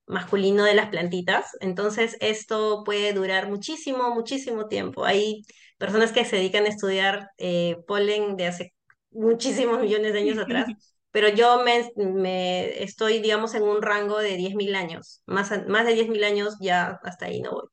masculino 0.07 0.65
de 0.65 0.75
las 0.75 0.89
plantitas. 0.91 1.51
Entonces, 1.61 2.17
esto 2.21 2.83
puede 2.85 3.13
durar 3.13 3.49
muchísimo, 3.49 4.15
muchísimo 4.15 4.69
tiempo. 4.69 5.05
Hay 5.05 5.43
personas 5.79 6.13
que 6.13 6.25
se 6.25 6.37
dedican 6.37 6.65
a 6.65 6.69
estudiar 6.69 7.31
eh, 7.39 7.77
polen 7.87 8.37
de 8.37 8.47
hace 8.47 8.75
muchísimos 9.11 9.81
millones 9.81 10.13
de 10.13 10.21
años 10.21 10.39
atrás. 10.39 10.67
Pero 11.11 11.29
yo 11.31 11.63
me, 11.65 11.91
me 11.97 12.83
estoy, 12.83 13.21
digamos, 13.21 13.55
en 13.55 13.63
un 13.63 13.81
rango 13.83 14.19
de 14.19 14.37
10.000 14.37 14.75
años. 14.77 15.23
Más, 15.27 15.51
más 15.67 15.87
de 15.87 15.95
10.000 15.95 16.25
años 16.25 16.57
ya 16.61 17.01
hasta 17.03 17.27
ahí 17.27 17.41
no 17.41 17.53
voy. 17.53 17.69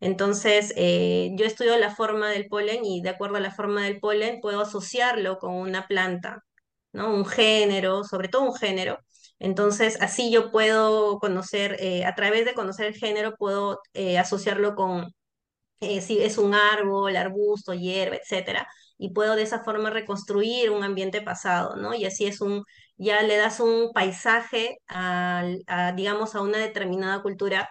Entonces, 0.00 0.72
eh, 0.76 1.30
yo 1.36 1.46
estudio 1.46 1.76
la 1.78 1.94
forma 1.94 2.30
del 2.30 2.46
polen 2.48 2.84
y 2.84 3.00
de 3.02 3.10
acuerdo 3.10 3.36
a 3.36 3.40
la 3.40 3.50
forma 3.50 3.84
del 3.84 4.00
polen 4.00 4.40
puedo 4.40 4.60
asociarlo 4.60 5.38
con 5.38 5.54
una 5.54 5.86
planta, 5.86 6.44
¿no? 6.92 7.14
Un 7.14 7.24
género, 7.26 8.04
sobre 8.04 8.28
todo 8.28 8.42
un 8.42 8.54
género. 8.54 8.98
Entonces, 9.44 9.98
así 10.00 10.30
yo 10.32 10.50
puedo 10.50 11.18
conocer, 11.18 11.76
eh, 11.80 12.04
a 12.06 12.14
través 12.14 12.44
de 12.46 12.54
conocer 12.54 12.86
el 12.86 12.94
género, 12.94 13.34
puedo 13.36 13.80
eh, 13.94 14.18
asociarlo 14.18 14.74
con 14.74 15.12
eh, 15.80 16.00
si 16.00 16.20
es 16.22 16.38
un 16.38 16.54
árbol, 16.54 17.16
arbusto, 17.16 17.74
hierba, 17.74 18.16
etcétera, 18.16 18.66
y 18.98 19.12
puedo 19.12 19.36
de 19.36 19.42
esa 19.42 19.62
forma 19.64 19.90
reconstruir 19.90 20.70
un 20.70 20.84
ambiente 20.84 21.20
pasado, 21.22 21.76
¿no? 21.76 21.94
Y 21.94 22.06
así 22.06 22.26
es 22.26 22.40
un, 22.40 22.64
ya 22.96 23.22
le 23.22 23.36
das 23.36 23.60
un 23.60 23.92
paisaje 23.92 24.78
a, 24.88 25.44
a 25.66 25.92
digamos, 25.92 26.34
a 26.34 26.42
una 26.42 26.58
determinada 26.58 27.22
cultura 27.22 27.68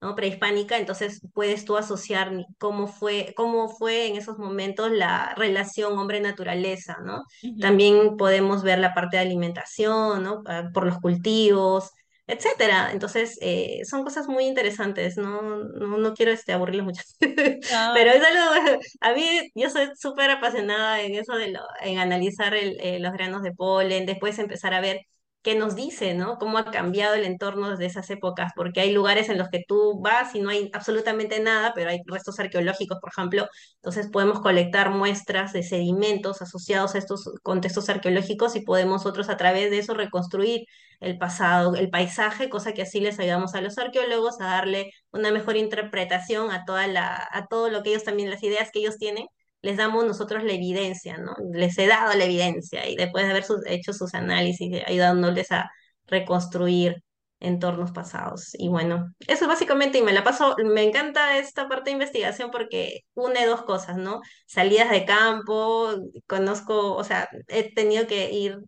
¿no? 0.00 0.14
prehispánica, 0.14 0.78
entonces 0.78 1.20
puedes 1.32 1.64
tú 1.64 1.76
asociar 1.76 2.30
cómo 2.58 2.86
fue, 2.86 3.32
cómo 3.36 3.68
fue 3.68 4.06
en 4.06 4.16
esos 4.16 4.38
momentos 4.38 4.90
la 4.90 5.34
relación 5.36 5.98
hombre-naturaleza, 5.98 6.98
¿no? 7.04 7.24
También 7.60 8.16
podemos 8.16 8.62
ver 8.62 8.78
la 8.78 8.94
parte 8.94 9.16
de 9.16 9.22
alimentación, 9.22 10.22
¿no? 10.22 10.42
Ah, 10.46 10.70
por 10.72 10.86
los 10.86 10.98
cultivos, 10.98 11.90
etcétera. 12.26 12.90
Entonces, 12.92 13.38
eh, 13.40 13.82
son 13.84 14.04
cosas 14.04 14.28
muy 14.28 14.44
interesantes, 14.46 15.16
no, 15.16 15.42
no, 15.42 15.98
no 15.98 16.14
quiero 16.14 16.32
este, 16.32 16.52
aburrirles 16.52 16.84
mucho. 16.84 17.02
Pero 17.20 18.10
es 18.10 18.22
algo, 18.22 18.80
a 19.00 19.12
mí, 19.12 19.50
yo 19.54 19.70
soy 19.70 19.88
súper 19.96 20.30
apasionada 20.30 21.00
en 21.02 21.14
eso 21.14 21.34
de 21.36 21.52
lo, 21.52 21.60
en 21.82 21.98
analizar 21.98 22.54
el, 22.54 22.78
eh, 22.80 22.98
los 22.98 23.12
granos 23.12 23.42
de 23.42 23.52
polen, 23.52 24.06
después 24.06 24.38
empezar 24.38 24.74
a 24.74 24.80
ver 24.80 25.00
qué 25.46 25.54
nos 25.54 25.76
dice, 25.76 26.14
¿no? 26.14 26.38
Cómo 26.38 26.58
ha 26.58 26.72
cambiado 26.72 27.14
el 27.14 27.24
entorno 27.24 27.70
desde 27.70 27.86
esas 27.86 28.10
épocas, 28.10 28.52
porque 28.56 28.80
hay 28.80 28.92
lugares 28.92 29.28
en 29.28 29.38
los 29.38 29.48
que 29.48 29.64
tú 29.66 30.00
vas 30.00 30.34
y 30.34 30.40
no 30.40 30.50
hay 30.50 30.70
absolutamente 30.74 31.38
nada, 31.38 31.72
pero 31.72 31.88
hay 31.90 32.00
restos 32.04 32.40
arqueológicos, 32.40 32.98
por 33.00 33.10
ejemplo, 33.10 33.46
entonces 33.76 34.08
podemos 34.10 34.40
colectar 34.40 34.90
muestras 34.90 35.52
de 35.52 35.62
sedimentos 35.62 36.42
asociados 36.42 36.96
a 36.96 36.98
estos 36.98 37.30
contextos 37.44 37.88
arqueológicos 37.88 38.56
y 38.56 38.62
podemos 38.62 39.04
nosotros 39.04 39.28
a 39.28 39.36
través 39.36 39.70
de 39.70 39.78
eso 39.78 39.94
reconstruir 39.94 40.64
el 40.98 41.16
pasado, 41.16 41.76
el 41.76 41.90
paisaje, 41.90 42.48
cosa 42.48 42.72
que 42.72 42.82
así 42.82 42.98
les 42.98 43.20
ayudamos 43.20 43.54
a 43.54 43.60
los 43.60 43.78
arqueólogos 43.78 44.40
a 44.40 44.46
darle 44.46 44.90
una 45.12 45.30
mejor 45.30 45.56
interpretación 45.56 46.50
a 46.50 46.64
toda 46.64 46.88
la, 46.88 47.28
a 47.30 47.46
todo 47.46 47.70
lo 47.70 47.84
que 47.84 47.90
ellos 47.90 48.02
también, 48.04 48.30
las 48.30 48.42
ideas 48.42 48.70
que 48.72 48.80
ellos 48.80 48.98
tienen 48.98 49.26
les 49.62 49.76
damos 49.76 50.04
nosotros 50.04 50.44
la 50.44 50.52
evidencia, 50.52 51.18
¿no? 51.18 51.34
Les 51.52 51.76
he 51.78 51.86
dado 51.86 52.14
la 52.14 52.24
evidencia 52.24 52.88
y 52.88 52.96
después 52.96 53.24
de 53.24 53.30
haber 53.32 53.44
hecho 53.66 53.92
sus 53.92 54.14
análisis, 54.14 54.82
ayudándoles 54.86 55.50
a 55.52 55.70
reconstruir 56.06 57.02
entornos 57.40 57.92
pasados. 57.92 58.50
Y 58.54 58.68
bueno, 58.68 59.12
eso 59.26 59.46
básicamente, 59.46 59.98
y 59.98 60.02
me 60.02 60.12
la 60.12 60.24
paso, 60.24 60.56
me 60.64 60.82
encanta 60.82 61.38
esta 61.38 61.68
parte 61.68 61.90
de 61.90 61.94
investigación 61.94 62.50
porque 62.50 63.00
une 63.14 63.46
dos 63.46 63.62
cosas, 63.62 63.96
¿no? 63.96 64.20
Salidas 64.46 64.90
de 64.90 65.04
campo, 65.04 65.94
conozco, 66.26 66.94
o 66.94 67.04
sea, 67.04 67.28
he 67.48 67.74
tenido 67.74 68.06
que 68.06 68.30
ir 68.32 68.58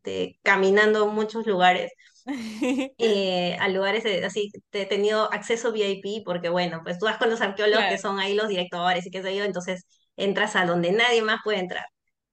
caminando 0.43 1.05
a 1.05 1.13
muchos 1.13 1.47
lugares. 1.47 1.93
Eh, 2.99 3.57
a 3.59 3.69
lugares 3.69 4.05
así, 4.23 4.51
he 4.73 4.85
tenido 4.85 5.33
acceso 5.33 5.73
VIP 5.73 6.25
porque 6.27 6.51
bueno, 6.51 6.81
pues 6.83 6.99
tú 6.99 7.07
vas 7.07 7.17
con 7.17 7.31
los 7.31 7.41
arqueólogos 7.41 7.87
que 7.89 7.97
son 7.97 8.19
ahí 8.19 8.35
los 8.35 8.49
directores 8.49 9.07
y 9.07 9.11
qué 9.11 9.23
sé 9.23 9.35
yo, 9.35 9.45
entonces 9.45 9.87
entras 10.19 10.57
a 10.57 10.67
donde 10.67 10.93
nadie 10.93 11.23
más 11.23 11.41
puede 11.45 11.61
entrar. 11.61 11.87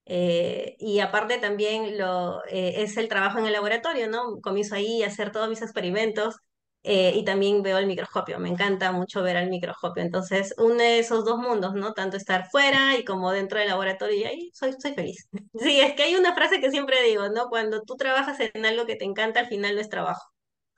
Eh, 0.07 0.75
y 0.79 0.99
aparte 0.99 1.39
también 1.39 1.97
lo, 1.97 2.43
eh, 2.45 2.83
es 2.83 2.97
el 2.97 3.07
trabajo 3.07 3.39
en 3.39 3.45
el 3.47 3.53
laboratorio, 3.53 4.09
¿no? 4.09 4.39
Comienzo 4.41 4.75
ahí 4.75 5.03
a 5.03 5.07
hacer 5.07 5.31
todos 5.31 5.49
mis 5.49 5.61
experimentos 5.61 6.35
eh, 6.83 7.13
y 7.15 7.25
también 7.25 7.63
veo 7.63 7.79
el 7.79 7.87
microscopio. 7.87 8.39
Me 8.39 8.49
encanta 8.49 8.91
mucho 8.91 9.23
ver 9.23 9.37
el 9.37 9.49
microscopio. 9.49 10.03
Entonces, 10.03 10.53
une 10.57 10.99
esos 10.99 11.25
dos 11.25 11.39
mundos, 11.39 11.73
¿no? 11.73 11.93
Tanto 11.93 12.17
estar 12.17 12.47
fuera 12.51 12.97
y 12.97 13.03
como 13.05 13.31
dentro 13.31 13.57
del 13.59 13.69
laboratorio 13.69 14.15
y 14.17 14.23
ahí 14.25 14.51
soy, 14.53 14.73
soy 14.79 14.93
feliz. 14.93 15.27
Sí, 15.59 15.79
es 15.81 15.93
que 15.95 16.03
hay 16.03 16.15
una 16.15 16.35
frase 16.35 16.59
que 16.61 16.69
siempre 16.69 17.01
digo, 17.03 17.29
¿no? 17.29 17.47
Cuando 17.49 17.81
tú 17.81 17.95
trabajas 17.95 18.37
en 18.39 18.65
algo 18.65 18.85
que 18.85 18.95
te 18.95 19.05
encanta, 19.05 19.39
al 19.39 19.47
final 19.47 19.75
no 19.75 19.81
es 19.81 19.89
trabajo. 19.89 20.21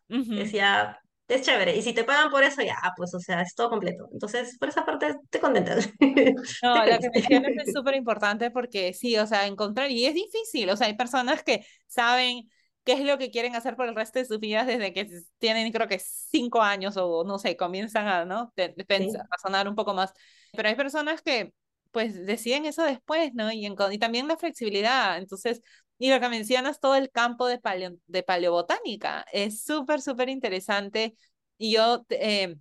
Decía, 0.08 1.00
es 1.28 1.42
chévere. 1.42 1.76
Y 1.76 1.82
si 1.82 1.94
te 1.94 2.04
pagan 2.04 2.30
por 2.30 2.44
eso, 2.44 2.62
ya, 2.62 2.76
pues, 2.96 3.14
o 3.14 3.20
sea, 3.20 3.42
es 3.42 3.54
todo 3.56 3.70
completo. 3.70 4.08
Entonces, 4.12 4.58
por 4.58 4.70
esa 4.70 4.86
parte, 4.86 5.16
te 5.30 5.40
contenta. 5.40 5.76
No, 6.64 6.86
lo 6.86 7.00
que 7.00 7.10
mencionas 7.10 7.52
es 7.66 7.74
súper 7.74 7.96
importante 7.96 8.52
porque 8.52 8.94
sí, 8.94 9.18
o 9.18 9.28
sea, 9.28 9.46
encontrar, 9.48 9.92
y 9.92 10.06
es 10.06 10.14
difícil, 10.14 10.70
o 10.70 10.78
sea, 10.78 10.88
hay 10.88 10.96
personas 10.96 11.44
que 11.44 11.66
saben 11.88 12.50
qué 12.84 12.94
es 12.94 13.02
lo 13.02 13.18
que 13.18 13.32
quieren 13.32 13.56
hacer 13.56 13.76
por 13.76 13.88
el 13.88 13.96
resto 13.96 14.20
de 14.20 14.26
sus 14.26 14.40
vidas 14.40 14.66
desde 14.66 14.94
que 14.94 15.08
tienen, 15.40 15.72
creo 15.74 15.88
que 15.90 16.00
cinco 16.00 16.62
años 16.62 16.96
o 16.98 17.24
no 17.26 17.38
sé, 17.38 17.58
comienzan 17.58 18.08
a, 18.08 18.26
¿no? 18.26 18.54
Pensar, 18.88 19.26
razonar 19.30 19.68
un 19.68 19.76
poco 19.76 19.94
más. 19.94 20.14
Pero 20.54 20.70
hay 20.70 20.76
personas 20.76 21.22
que, 21.22 21.54
pues, 21.92 22.26
deciden 22.26 22.66
eso 22.66 22.84
después, 22.84 23.34
¿no? 23.34 23.52
Y, 23.52 23.68
y 23.68 24.00
también 24.00 24.28
la 24.28 24.38
flexibilidad. 24.38 25.18
Entonces, 25.18 25.62
y 25.98 26.10
lo 26.12 26.20
que 26.20 26.30
mencionas, 26.30 26.80
todo 26.80 26.96
el 26.96 27.10
campo 27.12 27.48
de, 27.48 27.60
de 28.08 28.24
paleobotánica 28.24 29.26
es 29.32 29.64
súper, 29.64 30.02
súper 30.02 30.30
interesante. 30.30 31.16
Y 31.58 31.74
yo 31.74 32.06
eh, 32.10 32.56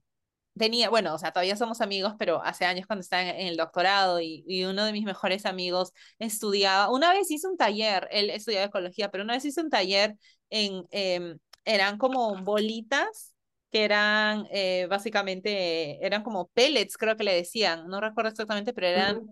tenía, 0.56 0.90
bueno, 0.90 1.14
o 1.14 1.18
sea, 1.18 1.32
todavía 1.32 1.56
somos 1.56 1.80
amigos, 1.80 2.14
pero 2.18 2.42
hace 2.42 2.64
años 2.64 2.86
cuando 2.86 3.02
estaba 3.02 3.22
en, 3.22 3.46
el 3.48 3.56
doctorado 3.56 4.20
y, 4.20 4.44
y, 4.46 4.64
uno 4.64 4.84
de 4.84 4.92
mis 4.92 5.04
mejores 5.04 5.46
amigos 5.46 5.92
estudiaba, 6.18 6.90
una 6.90 7.12
vez 7.12 7.30
hizo 7.30 7.48
un 7.50 7.56
taller, 7.56 8.08
él 8.10 8.30
estudiaba 8.30 8.66
ecología, 8.66 9.10
pero 9.10 9.24
una 9.24 9.34
vez 9.34 9.44
hizo 9.44 9.60
un 9.60 9.70
taller 9.70 10.16
en, 10.50 10.86
em, 10.90 11.38
eran 11.64 11.98
como 11.98 12.42
bolitas 12.42 13.34
que 13.70 13.84
eran 13.84 14.46
eh, 14.50 14.86
básicamente, 14.88 16.04
eran 16.06 16.22
como 16.22 16.48
pellets, 16.48 16.96
creo 16.96 17.16
que 17.16 17.24
le 17.24 17.34
decían, 17.34 17.88
no 17.88 18.00
recuerdo 18.00 18.30
exactamente, 18.30 18.72
pero 18.72 18.86
eran 18.86 19.22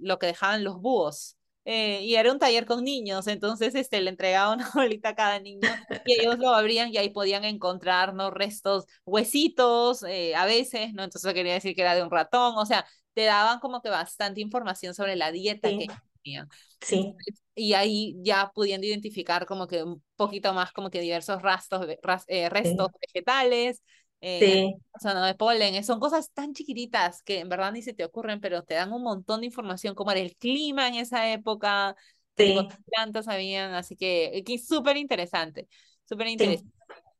lo 0.00 0.18
que 0.18 0.26
dejaban 0.26 0.64
los 0.64 0.80
búhos. 0.80 1.36
Eh, 1.66 2.00
y 2.02 2.14
era 2.14 2.32
un 2.32 2.38
taller 2.38 2.64
con 2.64 2.82
niños, 2.82 3.26
entonces 3.26 3.74
este, 3.74 4.00
le 4.00 4.10
entregaba 4.10 4.54
una 4.54 4.70
bolita 4.74 5.10
a 5.10 5.14
cada 5.14 5.38
niño 5.40 5.68
y 6.06 6.18
ellos 6.18 6.38
lo 6.38 6.54
abrían 6.54 6.88
y 6.92 6.96
ahí 6.96 7.10
podían 7.10 7.44
encontrar 7.44 8.14
¿no? 8.14 8.30
restos, 8.30 8.86
huesitos 9.04 10.02
eh, 10.04 10.34
a 10.34 10.46
veces, 10.46 10.94
¿no? 10.94 11.04
Entonces 11.04 11.34
quería 11.34 11.52
decir 11.52 11.74
que 11.74 11.82
era 11.82 11.94
de 11.94 12.02
un 12.02 12.10
ratón, 12.10 12.54
o 12.56 12.64
sea, 12.64 12.86
te 13.12 13.24
daban 13.24 13.60
como 13.60 13.82
que 13.82 13.90
bastante 13.90 14.40
información 14.40 14.94
sobre 14.94 15.16
la 15.16 15.32
dieta 15.32 15.68
que 15.68 15.86
tenían. 16.22 16.48
Sí. 16.80 17.14
y 17.54 17.74
ahí 17.74 18.16
ya 18.22 18.50
pudiendo 18.54 18.86
identificar 18.86 19.44
como 19.44 19.66
que 19.66 19.82
un 19.82 20.02
poquito 20.16 20.54
más 20.54 20.72
como 20.72 20.90
que 20.90 21.00
diversos 21.00 21.42
rastros, 21.42 21.86
eh, 22.28 22.48
restos 22.48 22.88
vegetales, 23.00 23.82
eh, 24.20 24.72
sí. 25.00 25.08
de 25.08 25.34
polen, 25.34 25.82
son 25.84 25.98
cosas 25.98 26.30
tan 26.32 26.52
chiquititas 26.52 27.22
que 27.22 27.40
en 27.40 27.48
verdad 27.48 27.72
ni 27.72 27.82
se 27.82 27.94
te 27.94 28.04
ocurren, 28.04 28.40
pero 28.40 28.62
te 28.62 28.74
dan 28.74 28.92
un 28.92 29.02
montón 29.02 29.40
de 29.40 29.46
información, 29.46 29.94
como 29.94 30.10
era 30.10 30.20
el 30.20 30.36
clima 30.36 30.88
en 30.88 30.94
esa 30.96 31.30
época, 31.32 31.96
qué 32.36 32.68
plantas 32.86 33.28
habían, 33.28 33.74
así 33.74 33.96
que, 33.96 34.42
es 34.46 34.66
súper 34.66 34.96
interesante, 34.96 35.68
súper 36.04 36.28
interesante. 36.28 36.70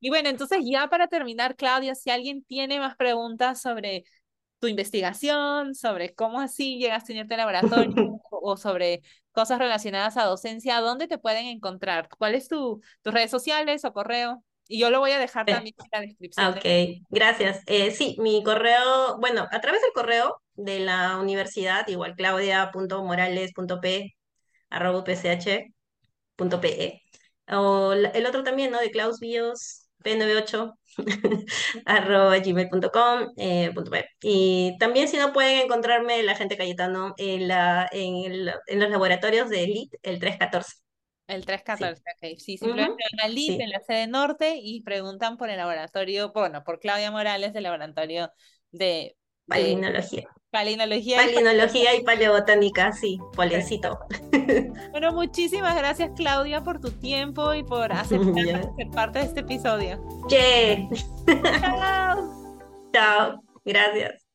Y 0.00 0.08
bueno, 0.08 0.28
entonces 0.28 0.60
ya 0.64 0.88
para 0.88 1.08
terminar, 1.08 1.56
Claudia, 1.56 1.94
si 1.94 2.10
alguien 2.10 2.42
tiene 2.44 2.78
más 2.80 2.96
preguntas 2.96 3.60
sobre 3.60 4.04
tu 4.58 4.66
investigación, 4.66 5.74
sobre 5.74 6.14
cómo 6.14 6.40
así 6.40 6.78
llegaste 6.78 7.12
a 7.12 7.14
unirte 7.14 7.34
al 7.34 7.38
laboratorio 7.38 8.20
o 8.30 8.56
sobre 8.56 9.02
cosas 9.32 9.58
relacionadas 9.58 10.16
a 10.16 10.24
docencia, 10.24 10.80
¿dónde 10.80 11.08
te 11.08 11.18
pueden 11.18 11.46
encontrar? 11.46 12.08
¿Cuál 12.18 12.34
es 12.34 12.48
tu, 12.48 12.80
tus 13.02 13.12
redes 13.12 13.30
sociales 13.30 13.84
o 13.84 13.92
correo? 13.92 14.44
Y 14.72 14.78
yo 14.78 14.90
lo 14.90 15.00
voy 15.00 15.11
a 15.11 15.18
dejar 15.18 15.46
también 15.46 15.74
en 15.76 15.88
la 15.90 16.00
descripción. 16.00 16.46
Ok, 16.46 16.64
gracias. 17.09 17.61
Eh, 17.66 17.90
sí, 17.90 18.14
mi 18.20 18.44
correo, 18.44 19.18
bueno, 19.18 19.48
a 19.50 19.61
través 19.61 19.83
del 19.83 19.90
correo 19.92 20.40
de 20.54 20.78
la 20.78 21.18
universidad, 21.18 21.88
igual 21.88 22.14
claudia.morales.p 22.14 24.14
arroba 24.70 25.04
O 27.48 27.92
el 27.92 28.26
otro 28.26 28.44
también, 28.44 28.70
¿no? 28.70 28.78
De 28.78 28.92
Klaus 28.92 29.20
P98 29.20 30.72
arroba 31.87 32.38
gmail.com 32.38 33.33
eh, 33.38 33.72
y 34.22 34.76
también 34.78 35.09
si 35.09 35.16
no 35.16 35.33
pueden 35.33 35.64
encontrarme 35.64 36.22
la 36.22 36.37
gente 36.37 36.56
Cayetano 36.56 37.14
en, 37.16 37.48
la, 37.48 37.88
en, 37.90 38.24
el, 38.24 38.54
en 38.68 38.80
los 38.80 38.88
laboratorios 38.88 39.48
de 39.48 39.64
ELIT 39.64 39.94
el 40.02 40.20
314 40.20 40.76
el 41.31 41.47
314, 41.47 42.03
sí. 42.03 42.27
ok. 42.33 42.38
Sí, 42.38 42.59
simplemente 42.59 43.05
van 43.12 43.31
al 43.31 43.38
en 43.38 43.71
la 43.71 43.81
sede 43.81 44.07
norte 44.07 44.59
y 44.62 44.83
preguntan 44.83 45.37
por 45.37 45.51
el 45.51 45.57
laboratorio, 45.57 46.33
bueno, 46.33 46.64
por 46.64 46.81
Claudia 46.81 47.11
Morales 47.11 47.53
del 47.53 47.64
laboratorio 47.64 48.31
de... 48.71 49.16
Palinología. 49.47 50.29
Palinología. 50.51 51.16
Palinología 51.16 51.95
y, 51.95 52.03
paleobotánica, 52.03 52.93
sí, 52.93 53.19
polencito. 53.35 53.99
Bueno, 54.90 55.12
muchísimas 55.12 55.77
gracias 55.77 56.11
Claudia 56.16 56.62
por 56.64 56.81
tu 56.81 56.90
tiempo 56.90 57.55
y 57.55 57.62
por 57.62 57.93
aceptar 57.93 58.75
ser 58.77 58.90
parte 58.93 59.21
de 59.21 59.25
este 59.27 59.40
episodio. 59.40 60.03
Chao. 60.29 60.90
Chao. 62.93 63.43
Gracias. 63.64 64.30